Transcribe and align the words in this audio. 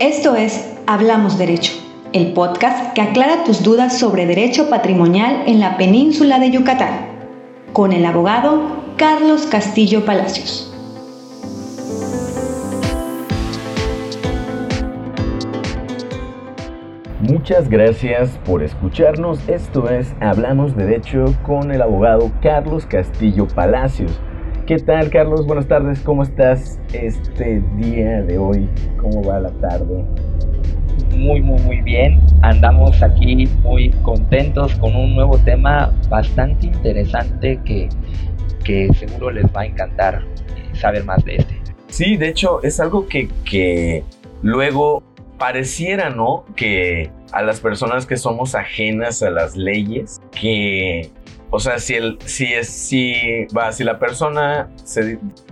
Esto 0.00 0.34
es 0.34 0.66
Hablamos 0.86 1.36
Derecho, 1.36 1.74
el 2.14 2.32
podcast 2.32 2.94
que 2.94 3.02
aclara 3.02 3.44
tus 3.44 3.62
dudas 3.62 3.98
sobre 3.98 4.24
derecho 4.24 4.70
patrimonial 4.70 5.42
en 5.44 5.60
la 5.60 5.76
península 5.76 6.38
de 6.38 6.50
Yucatán, 6.50 7.06
con 7.74 7.92
el 7.92 8.06
abogado 8.06 8.62
Carlos 8.96 9.42
Castillo 9.42 10.06
Palacios. 10.06 10.72
Muchas 17.20 17.68
gracias 17.68 18.38
por 18.46 18.62
escucharnos. 18.62 19.46
Esto 19.50 19.90
es 19.90 20.14
Hablamos 20.20 20.74
Derecho 20.74 21.26
con 21.42 21.72
el 21.72 21.82
abogado 21.82 22.32
Carlos 22.40 22.86
Castillo 22.86 23.46
Palacios. 23.48 24.18
¿Qué 24.70 24.78
tal, 24.78 25.10
Carlos? 25.10 25.46
Buenas 25.46 25.66
tardes. 25.66 25.98
¿Cómo 25.98 26.22
estás 26.22 26.78
este 26.92 27.60
día 27.76 28.22
de 28.22 28.38
hoy? 28.38 28.68
¿Cómo 29.00 29.20
va 29.24 29.40
la 29.40 29.50
tarde? 29.54 30.04
Muy, 31.16 31.40
muy, 31.40 31.60
muy 31.62 31.80
bien. 31.80 32.20
Andamos 32.42 33.02
aquí 33.02 33.48
muy 33.64 33.90
contentos 34.04 34.76
con 34.76 34.94
un 34.94 35.16
nuevo 35.16 35.38
tema 35.38 35.92
bastante 36.08 36.66
interesante 36.66 37.58
que, 37.64 37.88
que 38.64 38.94
seguro 38.94 39.32
les 39.32 39.46
va 39.46 39.62
a 39.62 39.66
encantar 39.66 40.24
saber 40.74 41.02
más 41.02 41.24
de 41.24 41.38
este. 41.38 41.60
Sí, 41.88 42.16
de 42.16 42.28
hecho, 42.28 42.62
es 42.62 42.78
algo 42.78 43.08
que, 43.08 43.28
que 43.44 44.04
luego 44.40 45.02
pareciera, 45.36 46.10
¿no? 46.10 46.44
Que 46.54 47.10
a 47.32 47.42
las 47.42 47.58
personas 47.58 48.06
que 48.06 48.16
somos 48.16 48.54
ajenas 48.54 49.20
a 49.24 49.30
las 49.30 49.56
leyes, 49.56 50.20
que 50.30 51.10
o 51.50 51.58
sea, 51.58 51.78
si 51.78 51.94
el, 51.94 52.18
si 52.24 52.52
es, 52.52 52.68
si 52.68 53.46
va, 53.56 53.72
si 53.72 53.82
la 53.82 53.98
persona 53.98 54.70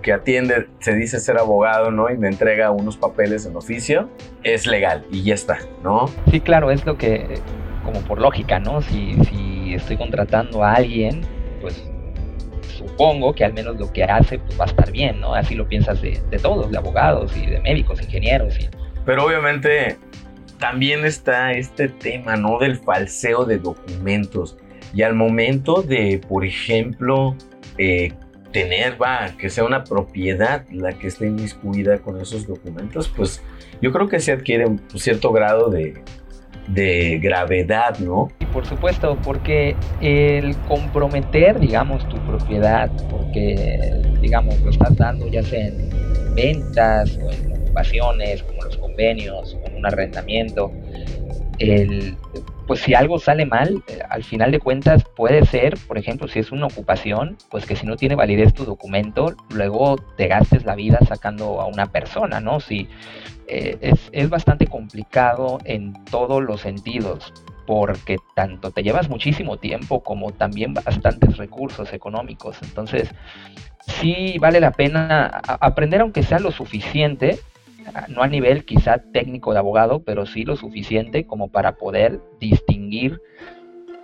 que 0.01 0.13
atiende 0.13 0.67
se 0.79 0.95
dice 0.95 1.19
ser 1.19 1.37
abogado, 1.37 1.91
¿no? 1.91 2.09
Y 2.09 2.17
me 2.17 2.29
entrega 2.29 2.71
unos 2.71 2.97
papeles 2.97 3.45
en 3.45 3.55
oficio, 3.55 4.09
es 4.43 4.65
legal 4.65 5.05
y 5.11 5.23
ya 5.23 5.33
está, 5.33 5.59
¿no? 5.83 6.09
Sí, 6.31 6.39
claro, 6.39 6.71
es 6.71 6.85
lo 6.85 6.97
que, 6.97 7.39
como 7.83 7.99
por 8.01 8.21
lógica, 8.21 8.59
¿no? 8.59 8.81
Si, 8.81 9.17
si 9.25 9.73
estoy 9.73 9.97
contratando 9.97 10.63
a 10.63 10.73
alguien, 10.73 11.21
pues 11.61 11.83
supongo 12.77 13.33
que 13.33 13.43
al 13.43 13.53
menos 13.53 13.77
lo 13.77 13.91
que 13.91 14.05
hace 14.05 14.39
pues, 14.39 14.57
va 14.57 14.63
a 14.63 14.67
estar 14.67 14.91
bien, 14.91 15.19
¿no? 15.19 15.33
Así 15.33 15.53
lo 15.53 15.67
piensas 15.67 16.01
de, 16.01 16.21
de 16.29 16.39
todos, 16.39 16.71
de 16.71 16.77
abogados 16.77 17.35
y 17.35 17.45
de 17.45 17.59
médicos, 17.59 18.01
ingenieros. 18.01 18.57
Y... 18.57 18.69
Pero 19.05 19.25
obviamente 19.25 19.97
también 20.59 21.03
está 21.03 21.51
este 21.51 21.89
tema, 21.89 22.37
¿no? 22.37 22.57
Del 22.57 22.77
falseo 22.77 23.43
de 23.43 23.57
documentos 23.57 24.57
y 24.93 25.03
al 25.03 25.15
momento 25.15 25.81
de, 25.81 26.21
por 26.27 26.45
ejemplo, 26.45 27.35
eh, 27.77 28.13
tener, 28.51 29.01
va, 29.01 29.31
que 29.37 29.49
sea 29.49 29.63
una 29.63 29.83
propiedad 29.83 30.65
la 30.71 30.93
que 30.93 31.07
esté 31.07 31.27
inmiscuida 31.27 31.99
con 31.99 32.19
esos 32.19 32.47
documentos, 32.47 33.07
pues 33.07 33.43
yo 33.81 33.91
creo 33.91 34.07
que 34.07 34.19
se 34.19 34.31
adquiere 34.31 34.65
un 34.65 34.81
cierto 34.95 35.31
grado 35.31 35.69
de, 35.69 36.01
de 36.69 37.19
gravedad, 37.19 37.97
¿no? 37.99 38.29
Y 38.39 38.45
por 38.45 38.65
supuesto, 38.65 39.17
porque 39.23 39.75
el 40.01 40.55
comprometer, 40.67 41.59
digamos, 41.59 42.07
tu 42.09 42.17
propiedad, 42.17 42.89
porque, 43.09 44.01
digamos, 44.21 44.59
lo 44.61 44.71
estás 44.71 44.95
dando 44.95 45.27
ya 45.27 45.43
sea 45.43 45.67
en 45.67 45.89
ventas 46.35 47.17
o 47.17 47.31
en 47.31 47.53
ocupaciones, 47.63 48.43
como 48.43 48.63
los 48.63 48.77
convenios, 48.77 49.55
o 49.55 49.67
en 49.67 49.77
un 49.77 49.85
arrendamiento, 49.85 50.71
el 51.59 52.15
pues 52.69 52.81
si 52.81 52.93
algo 52.93 53.17
sale 53.17 53.47
mal, 53.47 53.83
eh, 53.87 53.99
al 54.11 54.23
final 54.23 54.51
de 54.51 54.59
cuentas 54.59 55.03
puede 55.15 55.43
ser, 55.43 55.75
por 55.87 55.97
ejemplo, 55.97 56.27
si 56.27 56.37
es 56.37 56.51
una 56.51 56.67
ocupación, 56.67 57.35
pues 57.49 57.65
que 57.65 57.75
si 57.75 57.87
no 57.87 57.95
tiene 57.95 58.13
validez 58.13 58.53
tu 58.53 58.63
documento, 58.63 59.35
luego 59.49 59.95
te 60.17 60.27
gastes 60.27 60.65
la 60.65 60.75
vida 60.75 60.99
sacando 61.07 61.61
a 61.61 61.65
una 61.65 61.87
persona, 61.87 62.39
¿no? 62.39 62.59
Si 62.59 62.87
eh, 63.47 63.75
es, 63.81 64.09
es 64.11 64.29
bastante 64.29 64.67
complicado 64.67 65.57
en 65.65 65.93
todos 66.11 66.43
los 66.43 66.61
sentidos, 66.61 67.33
porque 67.65 68.17
tanto 68.35 68.69
te 68.69 68.83
llevas 68.83 69.09
muchísimo 69.09 69.57
tiempo 69.57 70.03
como 70.03 70.29
también 70.29 70.75
bastantes 70.75 71.37
recursos 71.37 71.91
económicos. 71.91 72.59
Entonces, 72.61 73.09
sí 73.99 74.35
vale 74.39 74.59
la 74.59 74.73
pena 74.73 75.25
aprender 75.25 76.01
aunque 76.01 76.21
sea 76.21 76.37
lo 76.37 76.51
suficiente 76.51 77.39
no 78.07 78.23
a 78.23 78.27
nivel 78.27 78.65
quizá 78.65 78.99
técnico 79.13 79.53
de 79.53 79.59
abogado, 79.59 80.03
pero 80.03 80.25
sí 80.25 80.43
lo 80.43 80.55
suficiente 80.55 81.25
como 81.25 81.49
para 81.49 81.75
poder 81.75 82.19
distinguir 82.39 83.21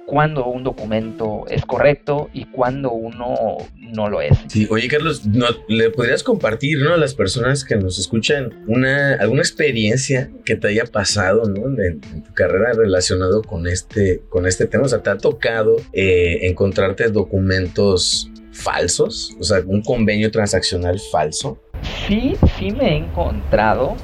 cuándo 0.05 0.45
un 0.45 0.63
documento 0.63 1.45
es 1.49 1.65
correcto 1.65 2.29
y 2.33 2.45
cuándo 2.45 2.91
uno 2.91 3.57
no 3.75 4.09
lo 4.09 4.21
es. 4.21 4.37
Sí, 4.47 4.67
oye 4.69 4.87
Carlos, 4.87 5.23
¿le 5.67 5.89
podrías 5.89 6.23
compartir 6.23 6.79
¿no? 6.79 6.93
a 6.93 6.97
las 6.97 7.13
personas 7.13 7.63
que 7.63 7.75
nos 7.75 7.99
escuchan 7.99 8.63
una, 8.67 9.15
alguna 9.15 9.41
experiencia 9.41 10.29
que 10.43 10.55
te 10.55 10.67
haya 10.67 10.85
pasado 10.85 11.43
¿no? 11.45 11.81
en, 11.81 12.01
tu 12.01 12.33
carrera 12.33 12.73
relacionado 12.73 13.41
con 13.41 13.67
este, 13.67 14.21
con 14.29 14.45
este 14.45 14.67
tema? 14.67 14.85
O 14.85 14.89
sea, 14.89 15.01
¿te 15.01 15.09
ha 15.09 15.17
tocado 15.17 15.77
eh, 15.93 16.39
encontrarte 16.43 17.09
documentos 17.09 18.31
falsos? 18.55 19.35
O 19.39 19.43
sea, 19.43 19.59
un 19.65 19.81
convenio 19.81 20.31
transaccional 20.31 20.99
falso 21.11 21.59
sí, 22.07 22.35
sí 22.57 22.71
me 22.71 22.89
he 22.89 22.97
encontrado 22.97 23.95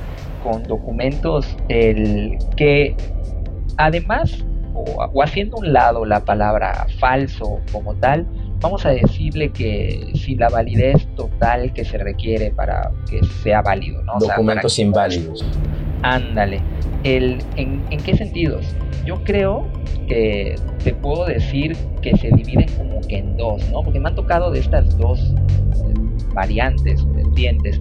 con 0.44 0.64
documentos 0.64 1.46
el 1.70 2.38
que 2.56 2.96
además 3.78 4.44
o, 4.74 5.24
haciendo 5.24 5.58
un 5.58 5.74
lado 5.74 6.06
la 6.06 6.24
palabra 6.24 6.88
falso 7.00 7.60
como 7.72 7.94
tal, 7.96 8.26
vamos 8.60 8.86
a 8.86 8.90
decirle 8.90 9.52
que 9.52 10.12
si 10.16 10.36
la 10.36 10.50
validez 10.50 11.08
total 11.16 11.74
que 11.74 11.84
se 11.84 11.98
requiere 11.98 12.52
para 12.52 12.92
que 13.10 13.22
sea 13.44 13.62
válido, 13.62 14.02
¿no? 14.04 14.14
Documentos 14.20 14.80
inválidos. 14.80 15.46
Ándale. 16.04 16.62
El, 17.04 17.40
¿en, 17.56 17.84
¿En 17.90 18.00
qué 18.02 18.16
sentidos? 18.16 18.76
Yo 19.06 19.24
creo 19.24 19.68
que 20.08 20.56
te 20.84 20.94
puedo 20.94 21.26
decir 21.26 21.76
que 22.02 22.16
se 22.18 22.30
dividen 22.30 22.68
como 22.78 23.02
que 23.02 23.18
en 23.18 23.38
dos, 23.38 23.68
¿no? 23.72 23.84
Porque 23.84 24.00
me 24.00 24.10
han 24.10 24.16
tocado 24.16 24.52
de 24.52 24.60
estas 24.60 24.98
dos 24.98 25.34
variantes 26.34 27.02
o 27.02 27.14
vertientes. 27.14 27.80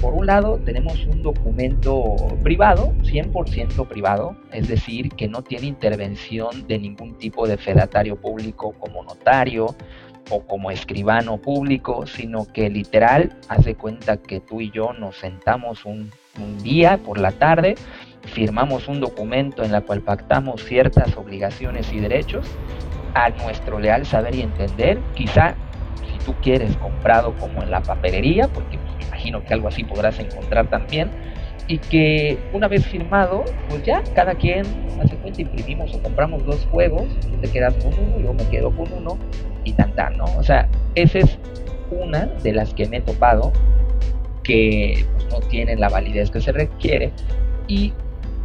Por 0.00 0.12
un 0.12 0.26
lado, 0.26 0.58
tenemos 0.64 1.06
un 1.06 1.22
documento 1.22 2.16
privado, 2.42 2.92
100% 3.02 3.88
privado, 3.88 4.36
es 4.52 4.68
decir, 4.68 5.08
que 5.10 5.26
no 5.26 5.42
tiene 5.42 5.66
intervención 5.66 6.66
de 6.66 6.78
ningún 6.78 7.16
tipo 7.16 7.46
de 7.46 7.56
fedatario 7.56 8.16
público 8.16 8.72
como 8.78 9.02
notario 9.02 9.74
o 10.30 10.40
como 10.40 10.70
escribano 10.70 11.38
público, 11.38 12.06
sino 12.06 12.46
que 12.52 12.68
literal 12.68 13.38
hace 13.48 13.74
cuenta 13.74 14.18
que 14.18 14.40
tú 14.40 14.60
y 14.60 14.70
yo 14.70 14.92
nos 14.92 15.16
sentamos 15.18 15.84
un, 15.86 16.10
un 16.38 16.58
día 16.58 16.98
por 16.98 17.18
la 17.18 17.32
tarde, 17.32 17.74
firmamos 18.26 18.88
un 18.88 19.00
documento 19.00 19.62
en 19.62 19.74
el 19.74 19.82
cual 19.82 20.02
pactamos 20.02 20.64
ciertas 20.64 21.16
obligaciones 21.16 21.92
y 21.92 22.00
derechos 22.00 22.46
a 23.14 23.30
nuestro 23.30 23.78
leal 23.78 24.04
saber 24.04 24.34
y 24.34 24.42
entender, 24.42 25.00
quizá 25.14 25.54
tú 26.24 26.34
quieres 26.42 26.76
comprado 26.76 27.34
como 27.36 27.62
en 27.62 27.70
la 27.70 27.80
papelería, 27.82 28.48
porque 28.48 28.78
me 28.78 29.04
imagino 29.06 29.42
que 29.44 29.54
algo 29.54 29.68
así 29.68 29.84
podrás 29.84 30.18
encontrar 30.18 30.68
también, 30.68 31.10
y 31.68 31.78
que 31.78 32.38
una 32.52 32.68
vez 32.68 32.84
firmado, 32.84 33.44
pues 33.68 33.82
ya 33.84 34.02
cada 34.14 34.34
quien 34.34 34.64
hace 35.02 35.16
cuenta, 35.16 35.42
imprimimos 35.42 35.94
o 35.94 36.02
compramos 36.02 36.44
dos 36.44 36.66
juegos, 36.70 37.04
tú 37.20 37.36
te 37.40 37.48
quedas 37.50 37.74
con 37.74 37.92
uno, 37.94 38.20
yo 38.20 38.34
me 38.34 38.44
quedo 38.48 38.70
con 38.70 38.92
uno, 38.92 39.18
y 39.64 39.72
tan 39.72 39.94
tan, 39.94 40.16
¿no? 40.16 40.24
O 40.36 40.42
sea, 40.42 40.68
esa 40.94 41.18
es 41.18 41.38
una 41.90 42.26
de 42.26 42.52
las 42.52 42.74
que 42.74 42.86
me 42.86 42.98
he 42.98 43.00
topado 43.00 43.52
que 44.46 45.04
pues, 45.14 45.26
no 45.30 45.40
tienen 45.48 45.80
la 45.80 45.88
validez 45.88 46.30
que 46.30 46.40
se 46.40 46.52
requiere, 46.52 47.12
y 47.68 47.92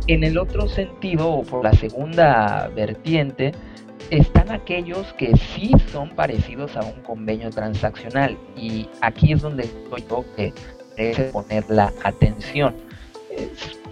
en 0.08 0.24
el 0.24 0.38
otro 0.38 0.68
sentido, 0.68 1.30
o 1.30 1.44
por 1.44 1.64
la 1.64 1.74
segunda 1.74 2.70
vertiente, 2.76 3.52
están 4.10 4.52
aquellos 4.52 5.14
que 5.14 5.32
sí 5.38 5.72
son 5.92 6.10
parecidos 6.10 6.76
a 6.76 6.82
un 6.82 7.02
convenio 7.04 7.50
transaccional 7.50 8.38
y 8.58 8.90
aquí 9.02 9.32
es 9.32 9.42
donde 9.42 9.64
estoy 9.64 10.04
yo 10.10 10.26
que 10.36 10.54
debe 10.98 11.26
poner 11.32 11.64
la 11.70 11.94
atención. 12.04 12.76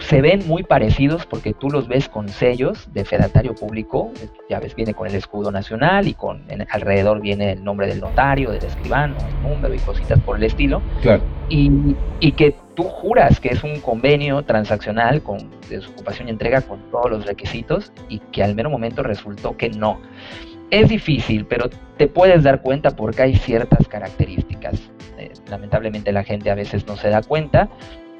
Se 0.00 0.20
ven 0.20 0.46
muy 0.46 0.62
parecidos 0.62 1.26
porque 1.26 1.52
tú 1.52 1.70
los 1.70 1.86
ves 1.86 2.08
con 2.08 2.28
sellos 2.28 2.88
de 2.92 3.04
fedatario 3.04 3.54
público, 3.54 4.10
ya 4.48 4.58
ves, 4.58 4.74
viene 4.74 4.94
con 4.94 5.06
el 5.06 5.14
escudo 5.14 5.52
nacional 5.52 6.08
y 6.08 6.14
con 6.14 6.42
alrededor 6.70 7.20
viene 7.20 7.52
el 7.52 7.62
nombre 7.62 7.86
del 7.86 8.00
notario, 8.00 8.50
del 8.50 8.64
escribano, 8.64 9.14
el 9.18 9.48
número 9.48 9.74
y 9.74 9.78
cositas 9.78 10.18
por 10.20 10.36
el 10.36 10.44
estilo. 10.44 10.82
Claro. 11.02 11.22
Y, 11.48 11.70
y 12.20 12.32
que 12.32 12.54
tú 12.74 12.84
juras 12.84 13.40
que 13.40 13.48
es 13.48 13.62
un 13.62 13.80
convenio 13.80 14.42
transaccional 14.42 15.22
con 15.22 15.50
desocupación 15.68 16.28
y 16.28 16.30
entrega 16.32 16.62
con 16.62 16.80
todos 16.90 17.10
los 17.10 17.26
requisitos 17.26 17.92
y 18.08 18.18
que 18.18 18.42
al 18.42 18.54
mero 18.54 18.70
momento 18.70 19.02
resultó 19.02 19.56
que 19.56 19.68
no. 19.68 20.00
Es 20.70 20.88
difícil, 20.88 21.46
pero 21.46 21.68
te 21.96 22.06
puedes 22.06 22.42
dar 22.42 22.62
cuenta 22.62 22.90
porque 22.96 23.22
hay 23.22 23.36
ciertas 23.36 23.86
características. 23.88 24.80
Eh, 25.18 25.32
lamentablemente 25.48 26.12
la 26.12 26.24
gente 26.24 26.50
a 26.50 26.54
veces 26.54 26.86
no 26.86 26.96
se 26.96 27.10
da 27.10 27.22
cuenta 27.22 27.68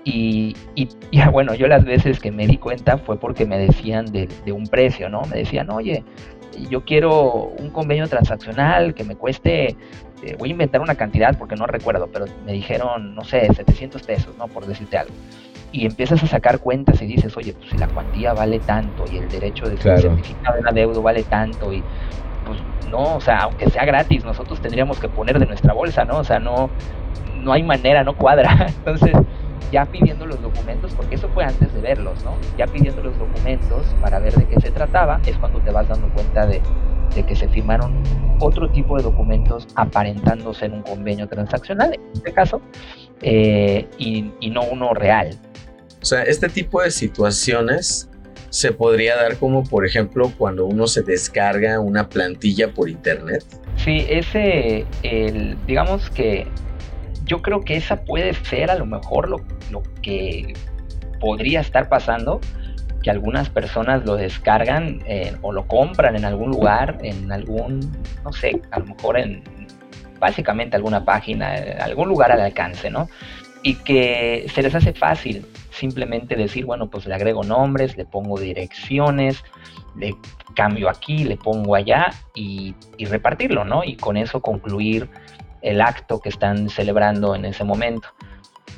y, 0.04 0.56
y, 0.74 0.88
bueno, 1.32 1.54
yo 1.54 1.66
las 1.66 1.84
veces 1.84 2.20
que 2.20 2.30
me 2.30 2.46
di 2.46 2.56
cuenta 2.56 2.98
fue 2.98 3.18
porque 3.18 3.46
me 3.46 3.58
decían 3.58 4.06
de, 4.06 4.28
de 4.44 4.52
un 4.52 4.66
precio, 4.66 5.08
¿no? 5.08 5.22
Me 5.22 5.38
decían, 5.38 5.70
oye, 5.70 6.04
yo 6.68 6.84
quiero 6.84 7.52
un 7.58 7.70
convenio 7.70 8.08
transaccional 8.08 8.94
que 8.94 9.04
me 9.04 9.16
cueste 9.16 9.76
este, 10.20 10.36
voy 10.36 10.50
a 10.50 10.52
inventar 10.52 10.80
una 10.80 10.94
cantidad 10.94 11.36
porque 11.38 11.56
no 11.56 11.66
recuerdo, 11.66 12.08
pero 12.12 12.26
me 12.44 12.52
dijeron, 12.52 13.14
no 13.14 13.24
sé, 13.24 13.48
700 13.52 14.02
pesos, 14.02 14.36
¿no? 14.36 14.48
Por 14.48 14.66
decirte 14.66 14.98
algo. 14.98 15.14
y 15.72 15.86
empiezas 15.86 16.22
a 16.24 16.26
sacar 16.26 16.58
cuentas 16.58 17.00
y 17.00 17.06
dices, 17.06 17.36
oye, 17.36 17.52
pues 17.52 17.70
si 17.70 17.78
la 17.78 17.86
cuantía 17.86 18.32
vale 18.34 18.58
tanto 18.58 19.04
y 19.10 19.18
el 19.18 19.28
derecho 19.28 19.66
de 19.66 19.76
claro. 19.76 20.00
certificado 20.00 20.56
de 20.56 20.62
la 20.62 20.72
deuda 20.72 21.00
vale 21.00 21.22
tanto 21.22 21.72
y 21.72 21.84
no, 22.90 23.16
o 23.16 23.20
sea, 23.20 23.38
aunque 23.40 23.70
sea 23.70 23.84
gratis, 23.84 24.24
nosotros 24.24 24.60
tendríamos 24.60 24.98
que 24.98 25.08
poner 25.08 25.38
de 25.38 25.46
nuestra 25.46 25.72
bolsa, 25.72 26.04
¿no? 26.04 26.18
O 26.18 26.24
sea, 26.24 26.38
no, 26.38 26.70
no 27.36 27.52
hay 27.52 27.62
manera, 27.62 28.04
no 28.04 28.16
cuadra. 28.16 28.66
Entonces, 28.78 29.12
ya 29.72 29.86
pidiendo 29.86 30.26
los 30.26 30.42
documentos, 30.42 30.92
porque 30.94 31.14
eso 31.14 31.28
fue 31.28 31.44
antes 31.44 31.72
de 31.72 31.80
verlos, 31.80 32.24
¿no? 32.24 32.36
Ya 32.58 32.66
pidiendo 32.66 33.02
los 33.02 33.16
documentos 33.18 33.86
para 34.00 34.18
ver 34.18 34.34
de 34.34 34.46
qué 34.46 34.60
se 34.60 34.70
trataba, 34.70 35.20
es 35.24 35.36
cuando 35.38 35.60
te 35.60 35.70
vas 35.70 35.88
dando 35.88 36.08
cuenta 36.08 36.46
de, 36.46 36.60
de 37.14 37.22
que 37.22 37.36
se 37.36 37.48
firmaron 37.48 38.02
otro 38.40 38.70
tipo 38.70 38.96
de 38.96 39.04
documentos 39.04 39.68
aparentando 39.76 40.52
ser 40.52 40.72
un 40.72 40.82
convenio 40.82 41.28
transaccional, 41.28 41.94
en 41.94 42.00
este 42.12 42.32
caso, 42.32 42.60
eh, 43.22 43.88
y, 43.98 44.32
y 44.40 44.50
no 44.50 44.62
uno 44.62 44.92
real. 44.94 45.30
O 46.02 46.04
sea, 46.04 46.22
este 46.22 46.48
tipo 46.48 46.82
de 46.82 46.90
situaciones 46.90 48.09
se 48.50 48.72
podría 48.72 49.16
dar 49.16 49.36
como, 49.36 49.64
por 49.64 49.86
ejemplo, 49.86 50.32
cuando 50.36 50.66
uno 50.66 50.86
se 50.86 51.02
descarga 51.02 51.80
una 51.80 52.08
plantilla 52.08 52.72
por 52.72 52.88
internet. 52.88 53.44
Sí, 53.76 54.06
ese, 54.08 54.84
el, 55.02 55.56
digamos 55.66 56.10
que 56.10 56.46
yo 57.24 57.40
creo 57.40 57.62
que 57.62 57.76
esa 57.76 58.04
puede 58.04 58.34
ser 58.34 58.70
a 58.70 58.74
lo 58.74 58.86
mejor 58.86 59.28
lo, 59.28 59.36
lo 59.70 59.82
que 60.02 60.52
podría 61.20 61.60
estar 61.60 61.88
pasando, 61.88 62.40
que 63.02 63.10
algunas 63.10 63.48
personas 63.48 64.04
lo 64.04 64.16
descargan 64.16 65.00
eh, 65.06 65.36
o 65.42 65.52
lo 65.52 65.66
compran 65.66 66.16
en 66.16 66.24
algún 66.24 66.50
lugar, 66.50 66.98
en 67.02 67.30
algún, 67.30 67.80
no 68.24 68.32
sé, 68.32 68.60
a 68.72 68.80
lo 68.80 68.86
mejor 68.86 69.18
en 69.18 69.42
básicamente 70.18 70.76
alguna 70.76 71.04
página, 71.04 71.54
algún 71.80 72.08
lugar 72.08 72.32
al 72.32 72.40
alcance, 72.40 72.90
¿no? 72.90 73.08
Y 73.62 73.74
que 73.74 74.46
se 74.52 74.62
les 74.62 74.74
hace 74.74 74.92
fácil 74.92 75.46
simplemente 75.70 76.36
decir, 76.36 76.64
bueno, 76.64 76.88
pues 76.88 77.06
le 77.06 77.14
agrego 77.14 77.42
nombres, 77.42 77.96
le 77.96 78.04
pongo 78.04 78.38
direcciones, 78.38 79.42
le 79.96 80.14
cambio 80.54 80.88
aquí, 80.88 81.24
le 81.24 81.36
pongo 81.36 81.74
allá 81.74 82.10
y, 82.34 82.74
repartirlo, 82.98 83.64
¿no? 83.64 83.84
Y 83.84 83.96
con 83.96 84.16
eso 84.16 84.40
concluir 84.40 85.08
el 85.62 85.80
acto 85.80 86.20
que 86.20 86.28
están 86.28 86.68
celebrando 86.68 87.34
en 87.34 87.44
ese 87.44 87.64
momento. 87.64 88.08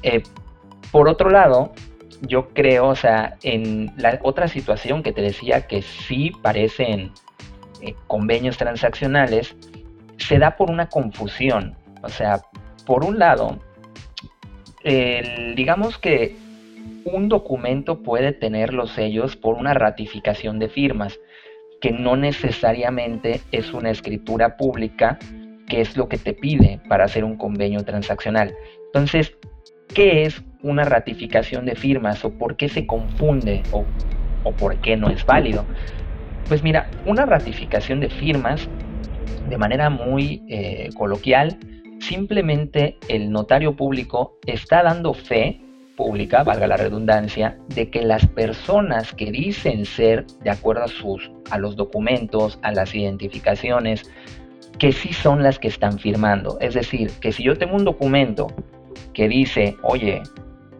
Eh, 0.02 0.22
por 0.90 1.08
otro 1.08 1.30
lado, 1.30 1.72
yo 2.22 2.48
creo, 2.50 2.88
o 2.88 2.96
sea, 2.96 3.36
en 3.42 3.92
la 3.96 4.18
otra 4.22 4.48
situación 4.48 5.02
que 5.02 5.12
te 5.12 5.22
decía 5.22 5.66
que 5.66 5.82
sí 5.82 6.32
parecen 6.42 7.12
eh, 7.80 7.94
convenios 8.06 8.56
transaccionales, 8.56 9.56
se 10.18 10.38
da 10.38 10.56
por 10.56 10.70
una 10.70 10.88
confusión. 10.88 11.76
O 12.02 12.08
sea, 12.08 12.40
por 12.86 13.04
un 13.04 13.18
lado, 13.18 13.58
digamos 14.84 15.98
que 15.98 16.36
un 17.04 17.28
documento 17.28 18.02
puede 18.02 18.32
tener 18.32 18.74
los 18.74 18.92
sellos 18.92 19.36
por 19.36 19.56
una 19.56 19.74
ratificación 19.74 20.58
de 20.58 20.68
firmas, 20.68 21.18
que 21.80 21.90
no 21.90 22.16
necesariamente 22.16 23.40
es 23.50 23.72
una 23.72 23.90
escritura 23.90 24.56
pública, 24.56 25.18
que 25.66 25.80
es 25.80 25.96
lo 25.96 26.08
que 26.08 26.18
te 26.18 26.32
pide 26.32 26.80
para 26.88 27.04
hacer 27.04 27.24
un 27.24 27.36
convenio 27.36 27.84
transaccional. 27.84 28.54
Entonces, 28.86 29.36
¿qué 29.94 30.24
es 30.24 30.42
una 30.62 30.84
ratificación 30.84 31.66
de 31.66 31.74
firmas 31.74 32.24
o 32.24 32.30
por 32.30 32.56
qué 32.56 32.68
se 32.68 32.86
confunde 32.86 33.62
o, 33.72 33.84
por 34.52 34.76
qué 34.76 34.96
no 34.96 35.08
es 35.08 35.24
válido? 35.24 35.64
Pues 36.48 36.62
mira, 36.62 36.90
una 37.06 37.26
ratificación 37.26 38.00
de 38.00 38.10
firmas, 38.10 38.68
de 39.48 39.58
manera 39.58 39.90
muy 39.90 40.42
eh, 40.48 40.90
coloquial, 40.94 41.58
simplemente 42.02 42.98
el 43.08 43.30
notario 43.30 43.76
público 43.76 44.38
está 44.46 44.82
dando 44.82 45.14
fe 45.14 45.60
pública, 45.96 46.42
valga 46.42 46.66
la 46.66 46.76
redundancia, 46.76 47.58
de 47.68 47.90
que 47.90 48.02
las 48.02 48.26
personas 48.26 49.12
que 49.12 49.30
dicen 49.30 49.86
ser, 49.86 50.26
de 50.42 50.50
acuerdo 50.50 50.84
a, 50.84 50.88
sus, 50.88 51.30
a 51.50 51.58
los 51.58 51.76
documentos, 51.76 52.58
a 52.62 52.72
las 52.72 52.94
identificaciones, 52.94 54.10
que 54.78 54.92
sí 54.92 55.12
son 55.12 55.42
las 55.42 55.58
que 55.58 55.68
están 55.68 55.98
firmando. 55.98 56.58
Es 56.60 56.74
decir, 56.74 57.10
que 57.20 57.30
si 57.30 57.44
yo 57.44 57.56
tengo 57.56 57.76
un 57.76 57.84
documento 57.84 58.48
que 59.12 59.28
dice, 59.28 59.76
oye, 59.82 60.22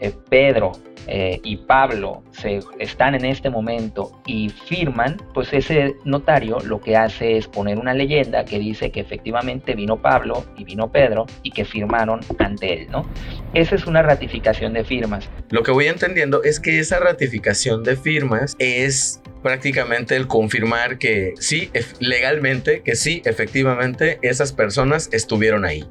eh, 0.02 0.12
Pedro 0.28 0.72
eh, 1.06 1.40
y 1.44 1.56
Pablo 1.58 2.25
se, 2.32 2.60
están 2.81 3.14
en 3.14 3.25
este 3.25 3.50
momento 3.50 4.20
y 4.26 4.49
firman, 4.49 5.16
pues 5.32 5.52
ese 5.52 5.94
notario 6.04 6.58
lo 6.60 6.81
que 6.81 6.96
hace 6.96 7.37
es 7.37 7.46
poner 7.46 7.78
una 7.78 7.94
leyenda 7.94 8.44
que 8.44 8.58
dice 8.58 8.90
que 8.90 9.00
efectivamente 9.00 9.75
vino 9.75 10.02
Pablo 10.02 10.44
y 10.56 10.64
vino 10.64 10.90
Pedro 10.90 11.26
y 11.44 11.52
que 11.52 11.64
firmaron 11.64 12.20
ante 12.38 12.72
él, 12.72 12.87
¿no? 12.90 13.08
Esa 13.54 13.76
es 13.76 13.87
una 13.87 14.02
ratificación 14.02 14.72
de 14.72 14.84
firmas. 14.84 15.31
Lo 15.50 15.62
que 15.62 15.70
voy 15.70 15.87
entendiendo 15.87 16.43
es 16.43 16.58
que 16.58 16.81
esa 16.81 16.98
ratificación 16.98 17.84
de 17.84 17.96
firmas 17.96 18.56
es 18.58 19.22
prácticamente 19.43 20.16
el 20.16 20.26
confirmar 20.26 20.98
que 20.98 21.34
sí, 21.38 21.70
legalmente, 22.00 22.82
que 22.82 22.96
sí, 22.96 23.22
efectivamente, 23.25 24.19
esas 24.22 24.52
personas 24.52 25.08
estuvieron 25.12 25.64
ahí. 25.64 25.84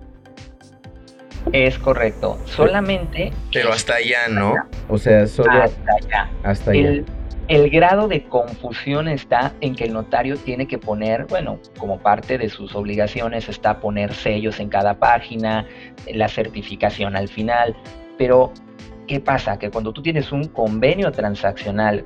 Es 1.53 1.77
correcto. 1.77 2.37
Solamente. 2.45 3.31
Pero 3.51 3.73
hasta 3.73 3.95
allá, 3.95 4.27
¿no? 4.29 4.53
O 4.87 4.97
sea, 4.97 5.27
solo. 5.27 5.51
Hasta 5.51 5.91
allá. 5.93 6.29
Hasta 6.43 6.71
allá. 6.71 7.03
El, 7.47 7.69
grado 7.69 8.07
de 8.07 8.23
confusión 8.23 9.07
está 9.07 9.53
en 9.59 9.75
que 9.75 9.83
el 9.85 9.93
notario 9.93 10.37
tiene 10.37 10.67
que 10.67 10.77
poner, 10.77 11.25
bueno, 11.25 11.59
como 11.77 11.99
parte 11.99 12.37
de 12.37 12.47
sus 12.47 12.75
obligaciones 12.75 13.49
está 13.49 13.79
poner 13.79 14.13
sellos 14.13 14.59
en 14.59 14.69
cada 14.69 14.99
página, 14.99 15.67
la 16.13 16.29
certificación 16.29 17.17
al 17.17 17.27
final. 17.27 17.75
Pero, 18.17 18.53
¿qué 19.07 19.19
pasa? 19.19 19.59
Que 19.59 19.69
cuando 19.69 19.91
tú 19.91 20.01
tienes 20.01 20.31
un 20.31 20.45
convenio 20.45 21.11
transaccional 21.11 22.05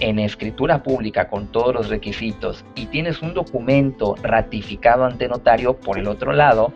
en 0.00 0.18
escritura 0.18 0.82
pública 0.82 1.28
con 1.28 1.46
todos 1.46 1.74
los 1.74 1.88
requisitos 1.88 2.64
y 2.74 2.86
tienes 2.86 3.22
un 3.22 3.34
documento 3.34 4.14
ratificado 4.22 5.04
ante 5.04 5.28
notario 5.28 5.78
por 5.78 5.98
el 5.98 6.08
otro 6.08 6.32
lado, 6.32 6.72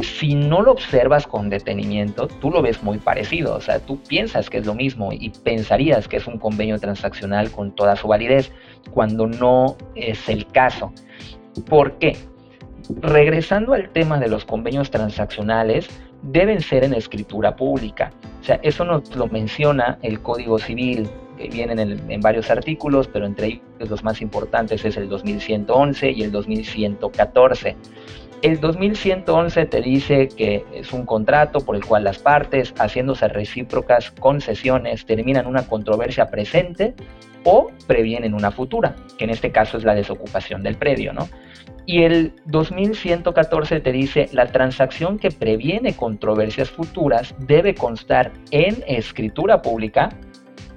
si 0.00 0.34
no 0.34 0.62
lo 0.62 0.72
observas 0.72 1.26
con 1.26 1.50
detenimiento, 1.50 2.26
tú 2.26 2.50
lo 2.50 2.62
ves 2.62 2.82
muy 2.82 2.98
parecido. 2.98 3.54
O 3.54 3.60
sea, 3.60 3.78
tú 3.78 3.98
piensas 4.02 4.48
que 4.48 4.58
es 4.58 4.66
lo 4.66 4.74
mismo 4.74 5.12
y 5.12 5.30
pensarías 5.30 6.08
que 6.08 6.16
es 6.16 6.26
un 6.26 6.38
convenio 6.38 6.78
transaccional 6.78 7.50
con 7.50 7.74
toda 7.74 7.96
su 7.96 8.08
validez, 8.08 8.52
cuando 8.90 9.26
no 9.26 9.76
es 9.94 10.28
el 10.28 10.46
caso. 10.46 10.92
¿Por 11.68 11.98
qué? 11.98 12.16
Regresando 13.00 13.74
al 13.74 13.90
tema 13.90 14.18
de 14.18 14.28
los 14.28 14.44
convenios 14.44 14.90
transaccionales, 14.90 15.88
deben 16.22 16.60
ser 16.60 16.84
en 16.84 16.94
escritura 16.94 17.54
pública. 17.54 18.12
O 18.40 18.44
sea, 18.44 18.58
eso 18.62 18.84
nos 18.84 19.14
lo 19.14 19.26
menciona 19.28 19.98
el 20.02 20.20
Código 20.20 20.58
Civil, 20.58 21.08
que 21.36 21.48
viene 21.48 21.80
en, 21.80 22.10
en 22.10 22.20
varios 22.20 22.50
artículos, 22.50 23.08
pero 23.08 23.26
entre 23.26 23.46
ellos 23.46 23.90
los 23.90 24.02
más 24.02 24.20
importantes 24.20 24.84
es 24.84 24.96
el 24.96 25.08
2111 25.08 26.10
y 26.10 26.22
el 26.22 26.32
2114. 26.32 27.76
El 28.42 28.58
2111 28.58 29.66
te 29.66 29.80
dice 29.80 30.26
que 30.26 30.64
es 30.74 30.92
un 30.92 31.06
contrato 31.06 31.60
por 31.60 31.76
el 31.76 31.84
cual 31.84 32.02
las 32.02 32.18
partes, 32.18 32.74
haciéndose 32.76 33.28
recíprocas 33.28 34.10
concesiones, 34.10 35.06
terminan 35.06 35.46
una 35.46 35.68
controversia 35.68 36.26
presente 36.26 36.94
o 37.44 37.70
previenen 37.86 38.34
una 38.34 38.50
futura, 38.50 38.96
que 39.16 39.24
en 39.24 39.30
este 39.30 39.52
caso 39.52 39.78
es 39.78 39.84
la 39.84 39.94
desocupación 39.94 40.64
del 40.64 40.74
predio, 40.74 41.12
¿no? 41.12 41.28
Y 41.86 42.02
el 42.02 42.32
2114 42.46 43.78
te 43.78 43.92
dice, 43.92 44.28
la 44.32 44.46
transacción 44.46 45.20
que 45.20 45.30
previene 45.30 45.94
controversias 45.94 46.68
futuras 46.68 47.36
debe 47.38 47.76
constar 47.76 48.32
en 48.50 48.82
escritura 48.88 49.62
pública 49.62 50.10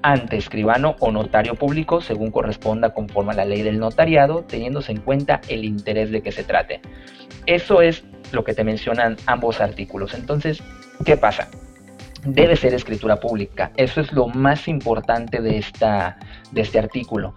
ante 0.03 0.37
escribano 0.37 0.95
o 0.99 1.11
notario 1.11 1.55
público 1.55 1.99
según 1.99 2.29
corresponda 2.29 2.93
conforme 2.93 3.33
a 3.33 3.37
la 3.37 3.45
ley 3.45 3.63
del 3.63 3.79
notariado, 3.79 4.43
teniéndose 4.43 4.91
en 4.91 5.01
cuenta 5.01 5.41
el 5.47 5.65
interés 5.65 6.11
de 6.11 6.21
que 6.21 6.31
se 6.31 6.43
trate. 6.43 6.79
Eso 7.45 7.81
es 7.81 8.03
lo 8.31 8.43
que 8.43 8.53
te 8.53 8.63
mencionan 8.63 9.17
ambos 9.25 9.61
artículos. 9.61 10.13
Entonces, 10.13 10.63
¿qué 11.05 11.17
pasa? 11.17 11.49
Debe 12.23 12.55
ser 12.55 12.73
escritura 12.73 13.19
pública. 13.19 13.71
Eso 13.77 14.01
es 14.01 14.11
lo 14.11 14.27
más 14.27 14.67
importante 14.67 15.41
de, 15.41 15.57
esta, 15.57 16.17
de 16.51 16.61
este 16.61 16.79
artículo. 16.79 17.35